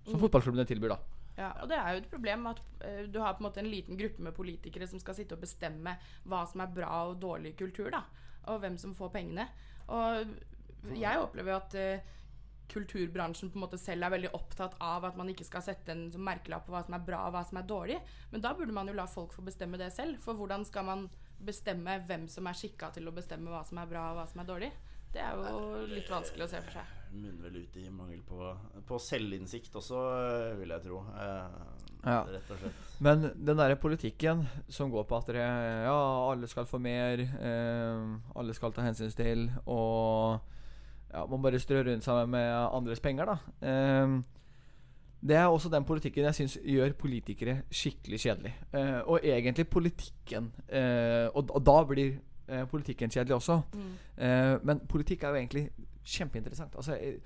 som 0.06 0.22
fotballklubbene 0.22 0.66
tilbyr, 0.68 0.94
da. 0.94 0.98
Ja, 1.36 1.50
og 1.60 1.68
det 1.68 1.76
er 1.76 1.92
jo 1.92 2.00
et 2.00 2.08
problem 2.08 2.46
at 2.48 2.60
uh, 2.80 3.02
du 3.12 3.18
har 3.20 3.34
på 3.36 3.42
en 3.42 3.48
måte 3.48 3.60
en 3.60 3.70
liten 3.70 3.98
gruppe 3.98 4.22
med 4.24 4.36
politikere 4.36 4.86
som 4.88 5.02
skal 5.02 5.18
sitte 5.18 5.36
og 5.36 5.42
bestemme 5.42 5.96
hva 6.24 6.44
som 6.48 6.62
er 6.64 6.72
bra 6.72 7.02
og 7.10 7.18
dårlig 7.20 7.56
kultur, 7.58 7.90
da. 7.92 8.04
Og 8.46 8.62
hvem 8.62 8.78
som 8.80 8.94
får 8.96 9.10
pengene. 9.12 9.48
Og 9.92 10.94
jeg 10.96 11.18
opplever 11.18 11.52
jo 11.52 11.58
at 11.58 11.76
uh, 11.76 12.14
kulturbransjen 12.70 13.50
på 13.50 13.58
en 13.58 13.66
måte 13.66 13.78
selv 13.78 14.06
er 14.06 14.14
veldig 14.16 14.32
opptatt 14.38 14.78
av 14.82 15.04
at 15.06 15.18
man 15.18 15.28
ikke 15.30 15.46
skal 15.46 15.64
sette 15.66 15.92
en 15.92 16.08
sånn 16.14 16.24
merkelapp 16.26 16.66
på 16.66 16.74
hva 16.74 16.82
som 16.86 16.96
er 16.96 17.04
bra 17.06 17.26
og 17.26 17.36
hva 17.36 17.42
som 17.46 17.60
er 17.60 17.68
dårlig. 17.68 18.00
Men 18.32 18.42
da 18.46 18.54
burde 18.56 18.74
man 18.74 18.90
jo 18.90 18.96
la 18.96 19.06
folk 19.10 19.34
få 19.36 19.44
bestemme 19.46 19.78
det 19.80 19.92
selv. 19.94 20.18
For 20.24 20.38
hvordan 20.38 20.64
skal 20.66 20.86
man 20.88 21.06
bestemme 21.40 21.98
hvem 22.06 22.28
som 22.28 22.46
er 22.46 22.56
skikka 22.58 22.90
til 22.94 23.08
å 23.08 23.14
bestemme 23.14 23.50
hva 23.52 23.64
som 23.66 23.78
er 23.78 23.86
bra 23.90 24.10
og 24.12 24.20
hva 24.20 24.26
som 24.30 24.40
er 24.42 24.48
dårlig? 24.48 24.70
Det 25.12 25.22
er 25.22 25.36
jo 25.38 25.86
litt 25.88 26.08
vanskelig 26.10 26.44
å 26.44 26.50
se 26.50 26.60
for 26.60 26.76
seg. 26.76 26.94
Munner 27.16 27.46
vel 27.46 27.62
ut 27.62 27.76
i 27.80 27.84
mangel 27.88 28.20
på, 28.26 28.48
på 28.88 28.98
selvinnsikt 29.00 29.76
også, 29.78 30.00
vil 30.60 30.74
jeg 30.74 30.84
tro. 30.88 31.02
Eh, 31.16 31.58
Ja. 32.06 32.20
Rett 32.28 32.50
og 32.54 32.58
slett. 32.60 32.82
Men 33.02 33.24
den 33.34 33.56
derre 33.58 33.74
politikken 33.82 34.44
som 34.70 34.90
går 34.92 35.06
på 35.08 35.16
at 35.16 35.26
dere, 35.26 35.46
ja, 35.88 35.94
alle 36.30 36.46
skal 36.46 36.68
få 36.70 36.78
mer, 36.78 37.18
eh, 37.18 38.04
alle 38.36 38.54
skal 38.54 38.70
ta 38.76 38.84
hensyn 38.84 39.10
til, 39.10 39.48
og 39.66 40.38
ja, 41.10 41.24
man 41.26 41.42
bare 41.42 41.58
strør 41.58 41.88
rundt 41.88 42.04
seg 42.06 42.28
med 42.30 42.52
andres 42.68 43.00
penger, 43.02 43.26
da. 43.32 43.38
Eh, 43.66 44.20
det 45.20 45.36
er 45.36 45.46
også 45.48 45.70
den 45.72 45.84
politikken 45.84 46.26
jeg 46.28 46.34
syns 46.34 46.58
gjør 46.64 46.92
politikere 46.98 47.60
skikkelig 47.72 48.20
kjedelig. 48.20 48.52
Eh, 48.72 49.00
og 49.08 49.24
egentlig 49.24 49.68
politikken 49.68 50.50
eh, 50.68 51.26
og, 51.32 51.50
og 51.50 51.62
da 51.66 51.76
blir 51.88 52.18
eh, 52.48 52.66
politikken 52.70 53.10
kjedelig 53.10 53.38
også. 53.38 53.60
Eh, 54.18 54.56
men 54.62 54.84
politikk 54.88 55.24
er 55.24 55.32
jo 55.34 55.40
egentlig 55.40 55.64
kjempeinteressant. 56.06 56.76
Altså, 56.76 56.94
jeg, 57.00 57.18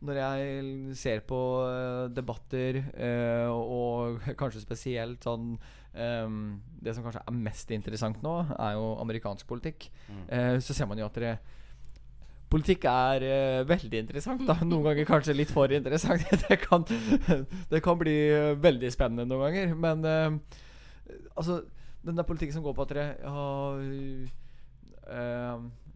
når 0.00 0.20
jeg 0.20 0.96
ser 0.96 1.24
på 1.26 1.40
eh, 1.66 2.04
debatter, 2.14 2.82
eh, 2.94 3.48
og 3.50 4.20
kanskje 4.40 4.62
spesielt 4.62 5.24
sånn 5.26 5.56
ehm, 5.98 6.58
Det 6.78 6.94
som 6.94 7.06
kanskje 7.06 7.24
er 7.26 7.38
mest 7.48 7.72
interessant 7.74 8.22
nå, 8.22 8.34
er 8.54 8.76
jo 8.78 8.92
amerikansk 9.02 9.48
politikk. 9.50 9.88
Eh, 10.28 10.58
så 10.62 10.76
ser 10.76 10.86
man 10.86 11.00
jo 11.00 11.08
at 11.08 11.18
dere 11.18 11.38
Politikk 12.48 12.86
er 12.88 13.24
uh, 13.28 13.68
veldig 13.68 13.98
interessant. 14.04 14.44
da 14.48 14.56
Noen 14.64 14.86
ganger 14.86 15.08
kanskje 15.08 15.36
litt 15.36 15.52
for 15.52 15.72
interessant. 15.74 16.24
det, 16.48 16.56
kan, 16.62 16.86
det 17.68 17.82
kan 17.84 17.98
bli 18.00 18.16
uh, 18.32 18.54
veldig 18.60 18.92
spennende 18.94 19.28
noen 19.28 19.44
ganger. 19.48 19.74
Men 19.76 20.06
uh, 20.06 21.18
altså 21.36 21.62
Den 22.04 22.16
der 22.16 22.28
politikken 22.28 22.56
som 22.56 22.64
går 22.64 22.76
på 22.76 22.86
at 22.86 22.94
dere 22.94 23.08
ja, 23.20 23.34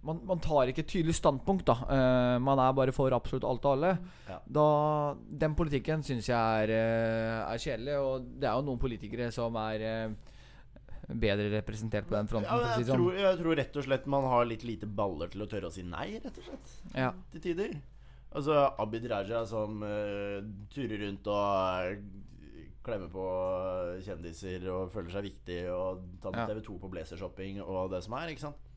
man, 0.03 0.19
man 0.27 0.41
tar 0.43 0.69
ikke 0.69 0.83
et 0.83 0.89
tydelig 0.89 1.15
standpunkt, 1.15 1.69
da. 1.69 2.39
Man 2.43 2.59
er 2.59 2.73
bare 2.75 2.95
for 2.97 3.13
absolutt 3.15 3.45
alt 3.45 3.67
og 3.69 3.75
alle. 3.77 3.91
Ja. 4.27 4.39
Da, 4.57 4.65
den 5.45 5.55
politikken 5.55 6.03
syns 6.03 6.31
jeg 6.31 6.65
er, 6.65 6.73
er 7.45 7.61
kjedelig, 7.61 7.99
og 8.01 8.25
det 8.41 8.49
er 8.49 8.57
jo 8.57 8.65
noen 8.67 8.81
politikere 8.83 9.29
som 9.33 9.57
er 9.61 9.85
bedre 11.09 11.49
representert 11.53 12.07
på 12.09 12.15
den 12.15 12.29
fronten. 12.31 12.49
Ja, 12.51 12.73
jeg, 12.77 12.85
si 12.85 12.91
sånn. 12.91 13.01
tror, 13.01 13.17
jeg 13.19 13.39
tror 13.41 13.57
rett 13.59 13.77
og 13.77 13.85
slett 13.89 14.07
man 14.07 14.25
har 14.31 14.45
litt 14.49 14.63
lite 14.65 14.87
baller 14.87 15.29
til 15.33 15.43
å 15.43 15.49
tørre 15.51 15.71
å 15.71 15.75
si 15.75 15.83
nei, 15.87 16.19
rett 16.23 16.39
og 16.39 16.45
slett. 16.47 16.75
Ja. 16.95 17.13
Til 17.35 17.41
tider. 17.49 17.75
Altså 18.33 18.55
Abid 18.81 19.05
Raja 19.11 19.43
som 19.45 19.83
uh, 19.85 20.39
turer 20.73 21.03
rundt 21.05 21.27
og 21.29 21.91
eh, 21.93 21.99
klemmer 22.83 23.11
på 23.13 23.25
kjendiser 24.07 24.65
og 24.73 24.89
føler 24.95 25.13
seg 25.13 25.27
viktig 25.29 25.59
og 25.75 26.07
tar 26.23 26.33
med 26.33 26.41
Ja. 26.47 26.55
TV2 26.55 26.79
på 26.81 26.91
blazershopping 26.95 27.61
og 27.63 27.91
det 27.93 28.01
som 28.07 28.17
er, 28.17 28.33
ikke 28.33 28.47
sant. 28.47 28.69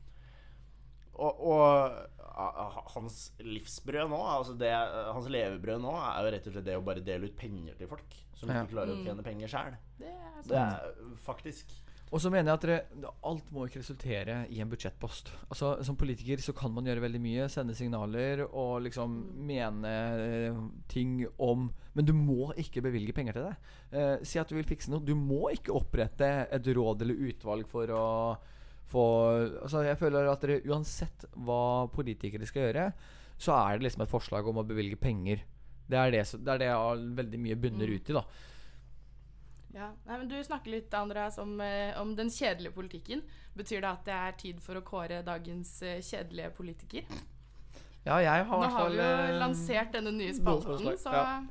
Og, 1.16 1.38
og 1.48 2.90
hans 2.92 3.32
livsbrød 3.40 4.10
nå, 4.12 4.18
altså 4.28 4.52
det, 4.60 4.68
hans 5.16 5.30
levebrød 5.32 5.80
nå, 5.80 5.94
er 5.96 6.26
jo 6.26 6.32
rett 6.34 6.48
og 6.50 6.52
slett 6.58 6.66
det 6.68 6.76
å 6.76 6.84
bare 6.84 7.00
dele 7.06 7.30
ut 7.30 7.36
penger 7.40 7.78
til 7.80 7.88
folk 7.88 8.18
som 8.36 8.50
Ja. 8.52 8.60
ikke 8.60 8.74
klarer 8.74 8.92
å 8.92 9.00
tjene 9.00 9.24
penger 9.24 9.48
sjæl. 9.48 9.78
Det 9.96 10.12
Det 10.50 10.58
er 10.60 10.90
faktisk 11.24 11.72
Og 12.14 12.20
så 12.22 12.30
mener 12.30 12.52
jeg 12.52 12.58
at 12.60 12.64
dere, 12.66 13.12
alt 13.26 13.48
må 13.50 13.64
ikke 13.66 13.80
resultere 13.80 14.36
i 14.54 14.60
en 14.62 14.70
budsjettpost. 14.70 15.32
Altså 15.50 15.72
Som 15.86 15.98
politiker 15.98 16.38
så 16.42 16.54
kan 16.54 16.70
man 16.74 16.86
gjøre 16.86 17.02
veldig 17.02 17.20
mye, 17.22 17.48
sende 17.50 17.74
signaler 17.74 18.44
og 18.46 18.84
liksom 18.84 19.16
mene 19.48 19.94
eh, 20.22 20.60
ting 20.92 21.24
om 21.42 21.66
Men 21.96 22.06
du 22.06 22.12
må 22.14 22.52
ikke 22.62 22.84
bevilge 22.84 23.14
penger 23.16 23.34
til 23.34 23.48
det. 23.48 23.56
Eh, 23.90 24.14
si 24.22 24.38
at 24.38 24.46
du 24.46 24.54
vil 24.54 24.68
fikse 24.68 24.92
noe. 24.92 25.02
Du 25.02 25.16
må 25.18 25.50
ikke 25.50 25.74
opprette 25.74 26.30
et 26.46 26.70
råd 26.78 27.02
eller 27.02 27.26
utvalg 27.32 27.66
for 27.70 27.90
å 27.90 28.06
få 28.86 29.04
Altså 29.64 29.82
Jeg 29.82 29.98
føler 29.98 30.30
at 30.30 30.46
dere 30.46 30.62
uansett 30.70 31.26
hva 31.42 31.88
politikere 31.90 32.46
skal 32.46 32.68
gjøre, 32.68 32.90
så 33.36 33.56
er 33.58 33.76
det 33.76 33.88
liksom 33.88 34.06
et 34.06 34.12
forslag 34.12 34.46
om 34.46 34.62
å 34.62 34.68
bevilge 34.68 34.98
penger. 35.00 35.42
Det 35.90 35.98
er 35.98 36.14
det, 36.14 36.22
det, 36.38 36.54
er 36.54 36.62
det 36.62 37.16
veldig 37.18 37.40
mye 37.42 37.58
bunner 37.58 37.90
ut 37.90 38.10
i, 38.10 38.14
da. 38.14 38.22
Ja. 39.74 39.90
Nei, 40.06 40.18
men 40.18 40.28
Du 40.28 40.36
snakker 40.44 40.70
litt 40.70 40.94
Andreas, 40.94 41.38
om, 41.38 41.60
eh, 41.60 42.00
om 42.00 42.14
den 42.16 42.30
kjedelige 42.30 42.72
politikken. 42.72 43.22
Betyr 43.56 43.80
det 43.80 43.90
at 43.90 44.04
det 44.04 44.14
er 44.14 44.32
tid 44.32 44.60
for 44.62 44.78
å 44.78 44.84
kåre 44.84 45.22
dagens 45.24 45.82
eh, 45.82 46.00
kjedelige 46.00 46.50
politiker? 46.56 47.04
Ja, 48.06 48.20
jeg 48.22 48.46
har 48.46 48.46
Nå 48.46 48.62
hvert 48.62 48.72
har 48.72 48.88
vi 48.90 48.96
jo 48.96 49.02
eh, 49.02 49.38
lansert 49.40 49.92
denne 49.92 50.12
nye 50.14 50.32
spalten, 50.34 50.96
så 50.96 51.12
Ja. 51.12 51.42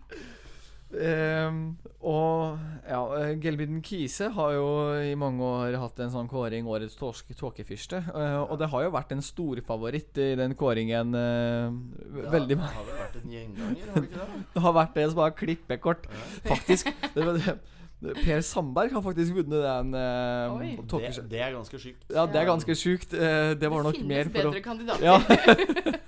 Ehm, 0.95 1.75
og 2.06 2.60
ja, 2.88 2.99
Gelbiden 3.41 3.82
Kise 3.84 4.30
har 4.36 4.51
jo 4.54 4.67
i 5.01 5.15
mange 5.17 5.43
år 5.43 5.78
hatt 5.82 5.99
en 5.99 6.12
sånn 6.13 6.30
kåring 6.30 6.67
Årets 6.69 6.95
torsk- 6.99 7.34
tåkefyrste. 7.36 8.04
Uh, 8.13 8.43
og 8.45 8.60
det 8.62 8.69
har 8.71 8.86
jo 8.86 8.93
vært 8.93 9.12
en 9.15 9.23
storfavoritt 9.25 10.17
i 10.21 10.30
den 10.39 10.54
kåringen. 10.56 11.15
eh, 11.17 12.30
veldig 12.32 12.60
Det 12.60 12.69
har 12.69 12.86
vel 12.86 12.99
vært 13.01 13.17
en 13.23 13.34
gjenganger, 13.34 13.88
har 13.89 14.01
det 14.01 14.10
ikke 14.12 14.19
det? 14.21 14.43
Det 14.54 14.62
har 14.62 14.73
vært 14.78 14.97
en 15.01 15.10
som 15.10 15.23
har 15.25 15.32
klippekort. 15.32 16.08
Faktisk. 16.45 16.93
Det, 17.15 17.25
var 17.25 17.34
det, 17.34 17.58
Per 18.05 18.41
Sandberg 18.41 18.91
har 18.93 19.01
faktisk 19.01 19.34
vunnet 19.34 19.63
den 19.63 19.93
uh, 19.95 20.58
Oi. 20.58 20.73
Det, 20.91 21.29
det 21.31 21.39
er 21.41 21.53
ganske 21.55 21.79
sykt. 21.79 22.03
Ja, 22.12 22.25
det 22.29 22.41
er 22.41 22.45
ganske 22.45 22.75
sjukt. 22.75 23.13
Eh, 23.13 23.53
det 23.60 23.71
var 23.71 23.84
nok 23.88 23.97
mer 24.03 24.27
finnes 24.27 24.36
for 24.36 24.49
å 24.49 24.51
bedre 24.51 24.62
kandidater. 24.62 25.05
Ja. 25.05 25.17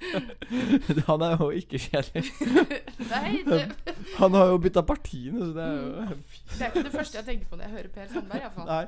Han 1.10 1.24
er 1.26 1.38
jo 1.40 1.50
ikke 1.58 1.80
kjedelig. 1.82 2.24
Nei, 3.10 3.32
det, 3.48 3.62
Han 4.22 4.38
har 4.38 4.52
jo 4.54 4.60
bytta 4.62 4.84
partiene, 4.88 5.40
så 5.48 5.52
det 5.56 5.66
er 5.66 5.74
jo 5.80 6.18
det 6.58 6.66
er 6.66 6.72
ikke 6.72 6.86
det 6.88 6.94
første 6.94 7.20
jeg 7.20 7.28
tenker 7.28 7.50
på 7.50 7.58
når 7.58 7.68
jeg 7.68 7.76
hører 7.78 7.92
Per 7.96 8.08
Sandberg. 8.14 8.42
iallfall. 8.46 8.68
Nei. 8.70 8.86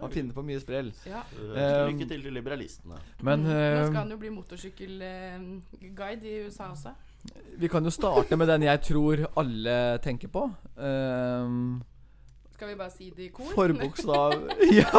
Han 0.00 0.12
finner 0.12 0.36
på 0.36 0.44
mye 0.44 0.60
sprell. 0.60 0.90
Ja. 1.08 1.22
Uh, 1.36 1.58
Um, 1.58 1.92
Lykke 1.92 2.08
til 2.08 2.22
til 2.22 2.32
liberalistene. 2.36 2.98
Men 3.24 3.46
Nå 3.46 3.52
eh, 3.54 3.84
skal 3.86 4.02
han 4.02 4.10
jo 4.12 4.18
bli 4.20 4.30
motorsykkelguide 4.34 6.28
i 6.28 6.46
USA 6.46 6.68
også. 6.72 6.92
vi 7.58 7.68
kan 7.68 7.84
jo 7.84 7.90
starte 7.90 8.36
med 8.36 8.46
den 8.48 8.62
jeg 8.62 8.80
tror 8.80 9.24
alle 9.36 9.98
tenker 10.04 10.28
på. 10.28 10.44
Um, 10.76 11.80
Skal 12.58 12.72
vi 12.72 12.74
bare 12.74 12.90
si 12.90 13.12
det 13.14 13.22
i 13.22 13.30
kor? 13.30 13.52
forbokstav 13.54 14.32
Ja. 14.80 14.90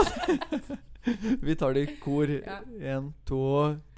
Vi 1.43 1.55
tar 1.59 1.73
det 1.75 1.81
i 1.89 1.95
kor. 1.99 2.29
Ja. 2.31 2.61
Én, 2.95 3.09
to, 3.27 3.39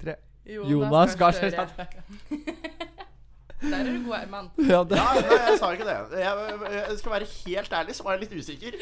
tre. 0.00 0.16
Jonas 0.42 1.14
Gahr 1.14 1.30
Støre. 1.36 1.68
Der 3.62 3.76
er 3.78 3.92
du 3.94 4.00
god, 4.02 4.16
Herman. 4.18 4.48
Ja, 4.58 4.80
det, 4.82 4.96
Ja, 4.98 5.04
nei, 5.14 5.36
jeg 5.46 5.58
sa 5.60 5.68
ikke 5.70 5.86
det. 5.86 5.94
Jeg, 6.18 6.56
jeg 6.74 6.96
skal 6.98 7.12
være 7.12 7.28
helt 7.30 7.76
ærlig, 7.78 7.94
så 7.94 8.02
var 8.02 8.16
jeg 8.16 8.24
litt 8.24 8.34
usikker. 8.42 8.74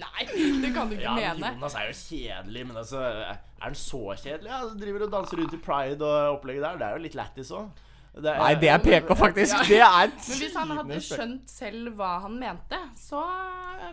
Nei, 0.00 0.24
det 0.64 0.72
kan 0.74 0.90
du 0.90 0.96
ikke 0.96 1.04
Ja, 1.06 1.12
men 1.14 1.38
mene. 1.38 1.52
Jonas 1.54 1.76
er 1.78 1.86
jo 1.86 1.94
kjedelig, 2.00 2.64
men 2.72 2.80
altså 2.82 3.04
Er 3.06 3.38
han 3.62 3.78
så 3.78 4.02
kjedelig? 4.18 4.50
Ja, 4.50 4.58
han 4.64 4.82
driver 4.82 5.06
og 5.06 5.14
danser 5.14 5.38
rundt 5.44 5.54
i 5.54 5.62
pride 5.62 6.02
og 6.02 6.40
opplegget 6.40 6.66
der. 6.66 6.80
Det 6.82 6.88
er 6.88 6.98
jo 6.98 7.04
litt 7.06 7.14
lættis 7.20 7.54
òg. 7.54 7.70
Nei, 8.20 8.54
det 8.60 8.68
er 8.68 8.78
PK, 8.82 9.14
faktisk. 9.16 9.56
Det 9.72 9.78
er 9.80 10.10
Men 10.12 10.38
hvis 10.42 10.56
han 10.58 10.70
hadde 10.76 10.98
skjønt 11.00 11.48
selv 11.50 11.94
hva 11.96 12.18
han 12.26 12.34
mente, 12.38 12.78
så 12.98 13.22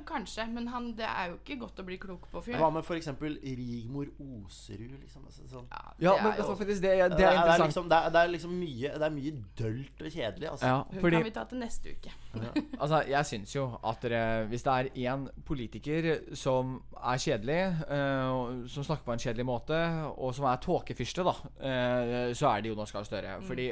kanskje. 0.05 0.45
Men 0.51 0.67
han, 0.67 0.89
det 0.97 1.05
er 1.07 1.29
jo 1.31 1.37
ikke 1.39 1.55
godt 1.61 1.79
å 1.79 1.85
bli 1.87 1.97
klok 2.01 2.27
på 2.31 2.41
fyr. 2.43 2.57
Hva 2.59 2.67
med 2.73 2.83
f.eks. 2.83 3.07
Rigmor 3.21 4.09
Oserud? 4.19 4.91
Liksom, 4.99 5.23
altså, 5.25 5.45
sånn. 5.49 5.69
Ja, 5.71 5.83
Ja, 5.99 6.13
det 6.15 6.23
men 6.23 6.31
er 6.31 6.35
jo- 6.35 6.43
altså, 6.43 6.55
faktisk, 6.59 6.81
det, 6.81 6.91
det 6.99 7.17
Det 7.17 7.25
er 7.25 7.39
er, 7.39 7.63
liksom, 7.63 7.89
det, 7.89 7.97
er, 7.97 8.09
det 8.09 8.21
er 8.23 8.27
liksom 8.33 8.51
mye 8.59 8.91
Det 8.93 9.07
er 9.07 9.15
mye 9.15 9.33
dølt 9.61 10.01
og 10.03 10.11
kjedelig. 10.11 10.49
Altså. 10.51 10.65
Ja, 10.67 10.83
Hun 10.91 11.11
kan 11.11 11.23
vi 11.23 11.33
ta 11.39 11.43
til 11.43 11.59
neste 11.63 11.95
uke. 11.95 12.13
Altså, 12.81 13.01
jeg 13.09 13.25
syns 13.25 13.55
jo 13.55 13.65
at 13.83 14.01
dere 14.03 14.45
Hvis 14.51 14.63
det 14.63 14.73
er 14.73 14.91
én 15.13 15.27
politiker 15.45 16.09
som 16.35 16.81
er 16.99 17.17
kjedelig, 17.17 17.61
uh, 17.89 18.67
som 18.67 18.83
snakker 18.83 19.05
på 19.07 19.15
en 19.15 19.19
kjedelig 19.23 19.45
måte, 19.47 19.79
og 20.17 20.35
som 20.35 20.45
er 20.45 20.59
tåkefyrste, 20.63 21.23
da, 21.23 21.33
uh, 21.39 22.33
så 22.35 22.51
er 22.51 22.61
det 22.61 22.69
Jonas 22.73 22.91
Gahr 22.91 23.03
Støre. 23.07 23.39
Fordi 23.47 23.71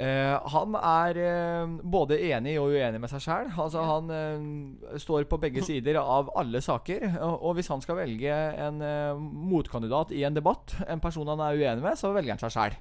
eh, 0.00 0.48
han 0.54 0.74
er 0.80 1.20
eh, 1.20 1.76
både 1.94 2.18
enig 2.30 2.56
og 2.60 2.72
uenig 2.74 3.02
med 3.02 3.12
seg 3.12 3.24
sjæl. 3.26 3.52
Altså, 3.52 3.84
han 3.84 4.10
eh, 4.16 4.98
står 5.04 5.28
på 5.30 5.40
begge 5.42 5.64
sider 5.68 6.00
av 6.00 6.32
alle 6.40 6.64
saker. 6.64 7.06
Og, 7.20 7.36
og 7.50 7.56
hvis 7.58 7.70
han 7.72 7.84
skal 7.84 8.00
velge 8.00 8.34
en 8.66 8.82
eh, 8.84 9.24
motkandidat 9.52 10.16
i 10.16 10.24
en 10.28 10.36
debatt, 10.36 10.76
en 10.88 11.02
person 11.04 11.28
han 11.30 11.44
er 11.46 11.60
uenig 11.60 11.84
med, 11.86 12.00
så 12.00 12.14
velger 12.16 12.36
han 12.36 12.44
seg 12.44 12.56
sjæl. 12.56 12.78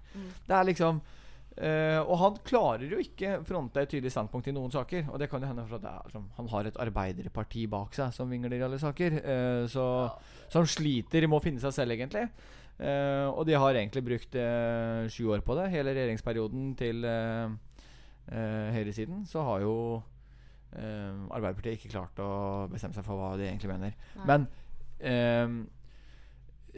Det 0.47 0.57
er 0.57 0.69
liksom 0.71 1.03
Eh, 1.59 1.99
og 1.99 2.15
han 2.21 2.37
klarer 2.47 2.87
jo 2.87 3.01
ikke 3.03 3.41
fronte 3.43 3.81
et 3.83 3.89
tydelig 3.91 4.13
standpunkt 4.13 4.47
i 4.47 4.53
noen 4.55 4.71
saker. 4.71 5.09
Og 5.11 5.19
det 5.19 5.27
kan 5.31 5.43
jo 5.43 5.49
hende 5.49 5.65
for 5.67 5.79
at 5.79 5.83
det 5.83 5.91
er, 5.91 6.05
liksom, 6.07 6.29
han 6.37 6.51
har 6.53 6.69
et 6.69 6.79
arbeiderparti 6.79 7.65
bak 7.71 7.97
seg 7.97 8.13
som 8.15 8.31
vingler 8.31 8.55
i 8.55 8.63
alle 8.63 8.79
saker. 8.79 9.17
Eh, 9.19 9.65
så, 9.71 9.87
så 10.47 10.61
han 10.61 10.71
sliter 10.71 11.27
med 11.27 11.39
å 11.39 11.43
finne 11.43 11.63
seg 11.63 11.75
selv, 11.75 11.95
egentlig. 11.97 12.29
Eh, 12.79 13.27
og 13.27 13.43
de 13.49 13.57
har 13.59 13.75
egentlig 13.75 14.03
brukt 14.07 14.35
eh, 14.39 15.07
sju 15.11 15.25
år 15.33 15.41
på 15.43 15.55
det. 15.59 15.65
Hele 15.73 15.91
regjeringsperioden 15.95 16.69
til 16.79 17.03
eh, 17.03 17.49
eh, 18.31 18.69
høyresiden 18.77 19.25
så 19.27 19.43
har 19.43 19.65
jo 19.65 19.73
eh, 20.77 21.17
Arbeiderpartiet 21.35 21.75
ikke 21.79 21.91
klart 21.97 22.21
å 22.23 22.29
bestemme 22.71 22.95
seg 22.95 23.03
for 23.07 23.19
hva 23.19 23.33
de 23.39 23.49
egentlig 23.49 23.73
mener. 23.73 23.97
Nei. 24.21 24.29
Men 24.31 24.47
eh, 24.99 25.59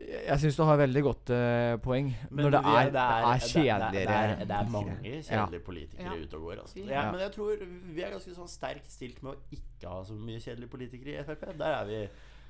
jeg 0.01 0.39
syns 0.41 0.55
du 0.57 0.63
har 0.65 0.79
veldig 0.79 1.01
godt 1.03 1.29
eh, 1.35 1.75
poeng 1.83 2.07
Men 2.31 2.45
når 2.47 2.53
det 2.55 2.59
er, 2.63 2.91
det 2.95 3.01
er, 3.03 3.25
det 3.27 3.31
er, 3.35 3.41
kjedeligere 3.51 3.91
det 4.07 4.15
er, 4.15 4.45
det 4.47 4.55
er 4.57 4.69
mange 4.71 4.95
kjedelige 5.03 5.65
politikere 5.65 6.13
Ja. 6.15 6.21
ute 6.23 6.37
og 6.39 6.45
går. 6.47 6.61
Altså. 6.63 6.79
Ja, 6.79 6.91
Ja. 6.95 7.07
men 7.11 7.19
jeg 7.27 7.31
tror 7.35 7.65
vi 7.91 8.01
er 8.07 8.13
ganske 8.15 8.35
sånn 8.37 8.49
sterkt 8.49 8.87
stilt 8.89 9.21
med 9.21 9.33
å 9.35 9.57
ikke 9.59 9.91
ha 9.91 10.01
så 10.07 10.15
mye 10.17 10.39
kjedelige 10.41 10.71
politikere 10.71 11.19
i 11.19 11.25
Frp. 11.27 11.43
Der 11.59 11.75
er 11.81 11.85
vi 11.91 12.01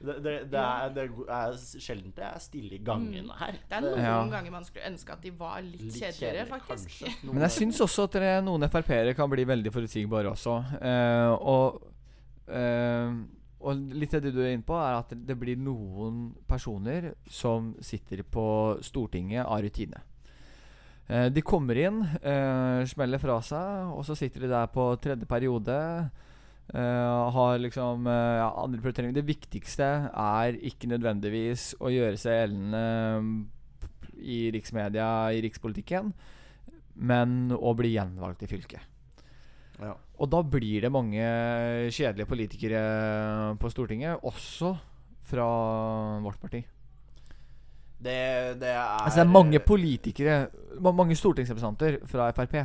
Det, 0.02 0.16
det, 0.26 0.32
det, 0.52 0.60
er, 0.62 0.90
det 0.96 1.04
er 1.30 1.58
sjelden 1.82 2.14
det 2.16 2.24
er 2.26 2.40
stille 2.42 2.74
i 2.78 2.82
gangene 2.86 3.36
her. 3.38 3.58
Det 3.70 3.78
er 3.78 3.84
noen 3.86 4.02
Ja. 4.02 4.16
ganger 4.32 4.52
man 4.52 4.66
skulle 4.66 4.88
ønske 4.90 5.14
at 5.14 5.22
de 5.22 5.32
var 5.38 5.62
litt, 5.62 5.82
Litt 5.82 6.00
kjedeligere, 6.00 6.48
faktisk. 6.50 6.90
kanskje. 7.04 7.14
Men 7.34 7.46
jeg 7.46 7.56
syns 7.60 7.82
også 7.86 8.08
at 8.10 8.18
dere, 8.18 8.42
noen 8.46 8.66
Frp-ere 8.70 9.14
kan 9.18 9.30
bli 9.30 9.46
veldig 9.46 9.74
forutsigbare 9.76 10.32
også. 10.34 10.56
Uh, 10.82 11.34
og, 11.54 11.82
uh, 12.50 13.14
og 13.62 13.84
litt 13.94 14.14
av 14.18 14.24
det 14.26 14.32
du 14.34 14.42
er 14.42 14.56
inne 14.56 14.66
på, 14.66 14.74
er 14.82 14.98
at 15.04 15.14
det 15.14 15.38
blir 15.38 15.60
noen 15.62 16.32
personer 16.50 17.12
som 17.30 17.76
sitter 17.86 18.24
på 18.26 18.46
Stortinget 18.82 19.46
av 19.46 19.62
rutine. 19.62 20.02
Eh, 21.12 21.28
de 21.30 21.42
kommer 21.44 21.76
inn, 21.78 22.02
eh, 22.24 22.82
smeller 22.88 23.20
fra 23.20 23.36
seg, 23.44 23.90
og 23.92 24.06
så 24.08 24.16
sitter 24.16 24.46
de 24.46 24.50
der 24.54 24.70
på 24.72 24.86
tredje 25.04 25.28
periode. 25.28 25.76
Eh, 26.74 27.32
har 27.36 27.58
liksom 27.62 28.08
uh, 28.08 28.38
ja, 28.42 28.50
andre 28.64 28.82
prioriteringer. 28.84 29.18
Det 29.20 29.28
viktigste 29.28 29.90
er 30.10 30.60
ikke 30.72 30.90
nødvendigvis 30.92 31.72
å 31.80 31.92
gjøre 31.94 32.20
seg 32.20 32.38
gjeldende 32.40 32.86
i 34.22 34.44
riksmedia, 34.54 35.10
i 35.34 35.42
rikspolitikken, 35.42 36.12
men 37.02 37.54
å 37.58 37.74
bli 37.78 37.96
gjenvalgt 37.96 38.44
i 38.46 38.50
fylket. 38.52 38.90
Ja. 39.82 39.96
Og 40.22 40.30
da 40.30 40.44
blir 40.46 40.84
det 40.84 40.94
mange 40.94 41.26
kjedelige 41.90 42.30
politikere 42.30 42.82
på 43.58 43.72
Stortinget, 43.74 44.22
også 44.22 44.76
fra 45.32 45.48
vårt 46.22 46.42
parti. 46.42 46.62
Det, 48.02 48.60
det 48.62 48.70
er 48.74 48.82
Altså 48.82 49.22
det 49.22 49.26
er 49.26 49.34
mange 49.34 49.60
politikere, 49.62 50.36
mange 50.82 51.16
stortingsrepresentanter 51.18 52.00
fra 52.10 52.32
Frp, 52.34 52.56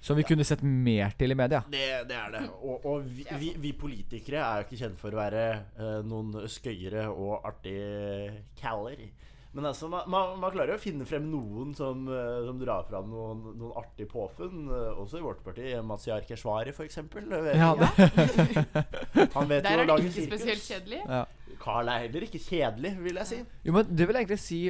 som 0.00 0.16
vi 0.16 0.22
kunne 0.26 0.44
sett 0.46 0.62
mer 0.62 1.14
til 1.18 1.34
i 1.34 1.38
media. 1.38 1.62
Det, 1.70 1.86
det 2.08 2.16
er 2.16 2.34
det. 2.36 2.42
Og, 2.62 2.84
og 2.86 3.06
vi, 3.06 3.24
vi, 3.40 3.54
vi 3.58 3.72
politikere 3.78 4.42
er 4.44 4.60
jo 4.60 4.68
ikke 4.68 4.82
kjent 4.84 5.00
for 5.00 5.14
å 5.14 5.18
være 5.18 5.46
eh, 5.78 5.96
noen 6.06 6.44
skøyere 6.50 7.08
og 7.10 7.40
artige 7.48 8.44
caller. 8.60 9.08
Men 9.56 9.64
altså, 9.70 9.88
man, 9.90 10.04
man, 10.12 10.34
man 10.38 10.52
klarer 10.54 10.74
jo 10.74 10.78
å 10.78 10.82
finne 10.82 11.06
frem 11.08 11.24
noen 11.32 11.72
som, 11.74 12.04
eh, 12.12 12.42
som 12.46 12.58
drar 12.60 12.84
fram 12.86 13.08
noen, 13.10 13.40
noen 13.58 13.72
artige 13.80 14.06
påfunn. 14.12 14.68
eh, 14.68 15.00
også 15.02 15.18
i 15.18 15.24
vårt 15.24 15.40
parti. 15.42 15.72
Mazyar 15.82 16.22
Keshvari, 16.28 16.74
for 16.76 16.86
eksempel. 16.86 17.26
Ja, 17.56 17.72
Ja. 17.74 17.88
Han 19.34 19.48
vet 19.50 19.64
Der 19.64 19.80
jo 19.80 19.82
er 19.82 19.90
å 19.90 19.96
det 19.96 20.12
ikke 20.12 20.26
spesielt 20.28 20.62
kjedelig. 20.68 21.00
Ja. 21.08 21.24
Carl 21.58 21.90
er 21.90 22.04
heller 22.06 22.28
ikke 22.28 22.38
kjedelig, 22.44 22.94
vil 23.02 23.18
jeg 23.24 23.30
si. 23.32 23.40
Jo, 23.66 23.74
men 23.74 23.88
det 23.98 24.06
vil 24.06 24.20
egentlig 24.20 24.38
si 24.44 24.60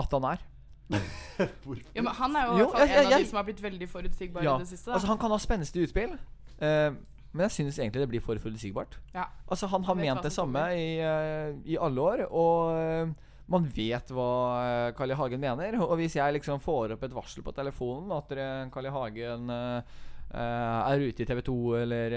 at 0.00 0.12
han 0.14 0.26
er. 0.34 0.42
Ja, 1.94 2.02
men 2.02 2.12
han 2.18 2.34
er 2.36 2.46
jo, 2.50 2.56
Jo, 2.58 2.66
en 2.74 2.80
jeg, 2.82 2.88
jeg- 2.90 3.06
en 3.06 3.12
av 3.12 3.18
de 3.20 3.26
som 3.30 3.36
har 3.40 3.44
blitt 3.48 3.62
veldig 3.62 3.88
forutsigbare 3.88 4.44
Ja. 4.44 4.56
i 4.56 4.64
det 4.64 4.68
siste. 4.68 4.90
Da. 4.90 4.96
Altså, 4.98 5.06
han 5.08 5.18
kan 5.22 5.30
ha 5.30 5.38
spenstige 5.38 5.86
utspill, 5.86 6.12
uh, 6.60 6.90
men 7.32 7.44
jeg 7.46 7.54
syns 7.54 7.78
egentlig 7.78 8.02
det 8.02 8.08
blir 8.10 8.20
for 8.24 8.36
forutsigbart. 8.42 8.98
ja. 9.14 9.24
Altså, 9.50 9.66
han 9.70 9.84
har 9.84 9.94
ment 9.94 10.22
det 10.22 10.32
samme 10.34 10.64
i, 10.76 10.98
uh, 11.00 11.54
i 11.64 11.76
alle 11.80 12.00
år, 12.00 12.24
og 12.30 12.74
uh, 12.74 13.14
man 13.50 13.64
vet 13.74 14.10
hva 14.14 14.92
Carl 14.94 15.10
I. 15.10 15.14
Hagen 15.18 15.40
mener. 15.40 15.80
Og 15.82 15.96
hvis 15.98 16.14
jeg 16.14 16.32
liksom 16.36 16.60
får 16.62 16.92
opp 16.94 17.02
et 17.02 17.14
varsel 17.14 17.42
på 17.42 17.50
telefonen 17.54 18.12
at 18.14 18.28
Carl 18.70 18.86
I. 18.86 18.90
Hagen 18.94 19.50
er 19.50 21.02
ute 21.02 21.24
i 21.24 21.26
TV 21.26 21.40
2 21.42 21.56
eller 21.80 22.14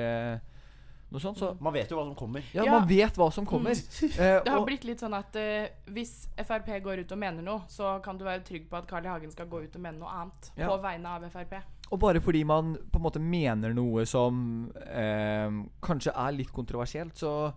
sånt, 1.22 1.38
så 1.38 1.52
Man 1.62 1.74
vet 1.74 1.90
jo 1.92 1.98
hva 1.98 2.06
som 2.06 2.16
kommer. 2.16 2.42
ja, 2.54 2.64
Ja. 2.64 2.72
man 2.80 2.88
vet 2.88 3.14
hva 3.16 3.32
som 3.32 3.46
kommer. 3.46 3.72
Eh, 3.72 4.42
Det 4.44 4.48
har 4.50 4.66
blitt 4.66 4.84
litt 4.84 5.00
sånn 5.00 5.14
at 5.14 5.36
eh, 5.36 5.68
hvis 5.88 6.28
Frp 6.38 6.68
går 6.84 7.00
ut 7.06 7.12
og 7.12 7.18
mener 7.18 7.42
noe, 7.44 7.62
så 7.68 8.02
kan 8.04 8.18
du 8.18 8.26
være 8.26 8.44
trygg 8.44 8.70
på 8.70 8.78
at 8.78 8.88
Carl 8.88 9.06
I. 9.06 9.10
Hagen 9.10 9.32
skal 9.32 9.46
gå 9.48 9.64
ut 9.64 9.76
og 9.76 9.82
mene 9.82 10.00
noe 10.00 10.10
annet 10.10 10.52
Ja. 10.58 10.68
på 10.70 10.82
vegne 10.82 11.06
av 11.06 11.22
Frp. 11.30 11.62
og 11.92 12.00
bare 12.00 12.20
fordi 12.20 12.44
man 12.44 12.76
på 12.92 12.96
en 12.98 13.04
måte 13.04 13.20
mener 13.22 13.74
noe 13.74 14.06
som 14.06 14.72
eh, 14.88 15.50
kanskje 15.82 16.12
er 16.16 16.32
litt 16.32 16.52
kontroversielt, 16.52 17.14
så 17.16 17.54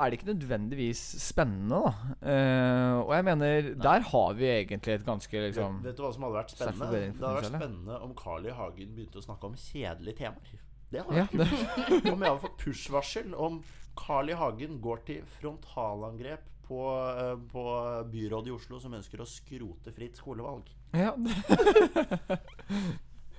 er 0.00 0.10
det 0.10 0.20
ikke 0.20 0.30
nødvendigvis 0.32 1.00
spennende, 1.18 1.74
da. 1.74 1.90
Uh, 2.22 3.00
og 3.02 3.10
jeg 3.16 3.24
mener, 3.24 3.74
der 3.82 4.00
har 4.00 4.32
vi 4.38 4.44
egentlig 4.46 4.94
et 4.94 5.04
ganske 5.04 5.32
liksom 5.32 5.80
vet, 5.82 5.88
vet 5.90 5.96
du 5.96 6.02
hva 6.04 6.12
som 6.14 6.22
hadde 6.22 6.36
vært 6.38 6.52
spennende? 6.54 6.90
Det 7.18 7.26
hadde 7.26 7.40
vært 7.42 7.48
spennende 7.50 7.96
om 8.06 8.14
Carl 8.14 8.46
I. 8.46 8.50
Hagen 8.54 8.94
begynte 8.94 9.18
å 9.18 9.24
snakke 9.26 9.44
om 9.50 9.54
kjedelige 9.58 10.16
temaer. 10.20 10.54
Det 10.90 11.02
hadde 11.04 11.16
Ja, 11.20 11.26
vært 11.30 11.50
kult. 11.88 12.06
Om 12.14 12.22
jeg 12.22 12.30
hadde 12.30 12.42
fått 12.46 12.58
push-varsel 12.64 13.34
om 13.36 13.58
Carl 13.98 14.30
I. 14.30 14.36
Hagen 14.38 14.78
går 14.80 15.02
til 15.08 15.24
frontalangrep 15.40 16.44
på, 16.68 16.80
eh, 17.18 17.34
på 17.52 17.64
byrådet 18.12 18.48
i 18.52 18.54
Oslo 18.56 18.78
som 18.80 18.94
ønsker 18.96 19.20
å 19.20 19.26
skrote 19.28 19.92
fritt 19.96 20.16
skolevalg. 20.20 20.68
ja. 20.96 21.12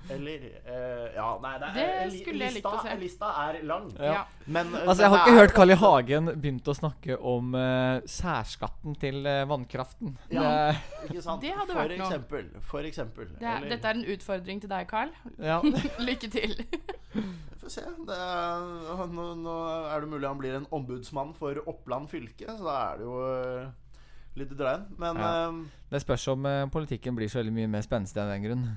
Eller 0.10 0.40
eh, 0.66 1.16
Ja, 1.16 1.26
nei, 1.44 1.52
det, 1.62 1.68
Det 1.76 2.22
skulle 2.24 2.46
jeg 2.48 2.54
likt 2.56 2.66
å 2.66 2.80
se. 2.82 2.94
Lista 2.98 3.28
er 3.44 3.60
lang. 3.68 3.90
Ja. 4.00 4.24
Men 4.48 4.72
eh, 4.74 4.88
Altså, 4.88 5.04
jeg 5.04 5.12
har 5.14 5.20
ikke 5.26 5.36
hørt 5.38 5.54
Carl 5.58 5.74
I. 5.74 5.78
Hagen 5.78 6.32
begynt 6.42 6.72
å 6.72 6.74
snakke 6.74 7.18
om 7.20 7.52
uh, 7.54 8.00
særskatten 8.10 8.96
til 9.02 9.20
uh, 9.28 9.44
vannkraften. 9.52 10.16
Ja. 10.34 10.48
Det- 10.72 11.12
Ikke 11.12 11.22
sant? 11.28 11.42
Det 11.46 11.52
hadde 11.54 11.76
for 11.76 11.82
vært 11.84 12.00
noe. 12.00 12.08
eksempel. 12.08 12.50
For 12.72 12.90
eksempel. 12.90 13.30
Det 13.36 13.46
er, 13.46 13.60
Eller- 13.60 13.76
dette 13.76 13.92
er 13.92 14.00
en 14.00 14.08
utfordring 14.16 14.64
til 14.66 14.72
deg, 14.74 14.90
Carl. 14.90 15.14
ja. 15.38 15.60
Lykke 16.10 16.32
til. 16.40 16.58
Vi 17.14 17.60
får 17.64 17.70
se. 17.74 17.84
Det 18.08 18.16
er, 18.16 19.06
nå, 19.14 19.28
nå 19.42 19.54
er 19.92 20.02
det 20.04 20.10
mulig 20.12 20.28
han 20.30 20.38
blir 20.42 20.58
en 20.60 20.68
ombudsmann 20.76 21.34
for 21.38 21.58
Oppland 21.68 22.10
fylke, 22.12 22.46
så 22.48 22.64
da 22.68 22.76
er 22.92 23.00
det 23.02 23.08
jo 23.08 23.16
eh, 23.26 23.72
litt 24.40 24.54
dreien. 24.60 24.86
Men 25.02 25.18
Ja. 25.18 25.32
eh, 25.50 25.64
Det 25.92 26.02
spørs 26.06 26.28
om 26.36 26.46
eh, 26.46 26.66
politikken 26.72 27.16
blir 27.18 27.28
så 27.32 27.42
veldig 27.42 27.56
mye 27.58 27.72
mer 27.78 27.82
spenstig 27.86 28.22
av 28.22 28.30
den 28.34 28.46
grunn. 28.46 28.68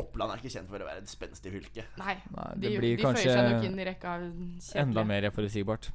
Oppland 0.00 0.32
er 0.32 0.40
ikke 0.40 0.52
kjent 0.54 0.70
for 0.70 0.80
å 0.80 0.86
være 0.88 1.02
et 1.02 1.10
spenstig 1.10 1.50
fylke. 1.52 1.82
Nei, 2.00 2.14
Nei, 2.32 2.46
de, 2.56 2.60
det 2.70 2.78
blir 2.80 2.94
de 2.96 3.02
kanskje 3.04 3.32
seg 3.34 3.50
nok 3.52 3.66
inn 3.68 3.80
i 3.82 3.84
rekka 3.84 4.14
av 4.14 4.22
enda 4.84 5.04
mer 5.04 5.26
forutsigbart. 5.36 5.90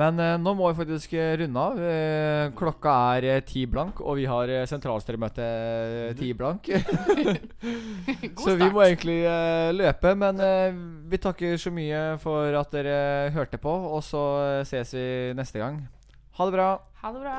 Men 0.00 0.16
eh, 0.24 0.38
nå 0.40 0.54
må 0.56 0.70
vi 0.70 0.78
faktisk 0.78 1.12
eh, 1.20 1.34
runde 1.42 1.64
av. 1.68 1.80
Eh, 1.84 2.46
klokka 2.56 2.94
er 3.18 3.26
eh, 3.28 3.42
ti 3.44 3.66
blank, 3.68 4.00
og 4.00 4.16
vi 4.16 4.24
har 4.30 4.48
eh, 4.48 4.64
sentralstyremøte 4.70 5.48
eh, 5.48 6.14
ti 6.16 6.30
blank. 6.36 6.70
Så 8.42 8.56
vi 8.56 8.70
må 8.72 8.86
egentlig 8.86 9.18
eh, 9.28 9.68
løpe. 9.76 10.14
Men 10.16 10.40
eh, 10.40 10.80
vi 11.12 11.20
takker 11.20 11.60
så 11.60 11.74
mye 11.74 12.02
for 12.22 12.56
at 12.56 12.72
dere 12.72 12.96
hørte 13.36 13.60
på, 13.60 13.76
og 13.92 14.00
så 14.06 14.24
ses 14.68 14.96
vi 14.96 15.06
neste 15.36 15.60
gang. 15.60 15.84
Ha 16.40 16.48
det 16.48 16.56
bra. 16.56 16.72
Ha 17.04 17.12
det 17.12 17.24
bra. 17.26 17.38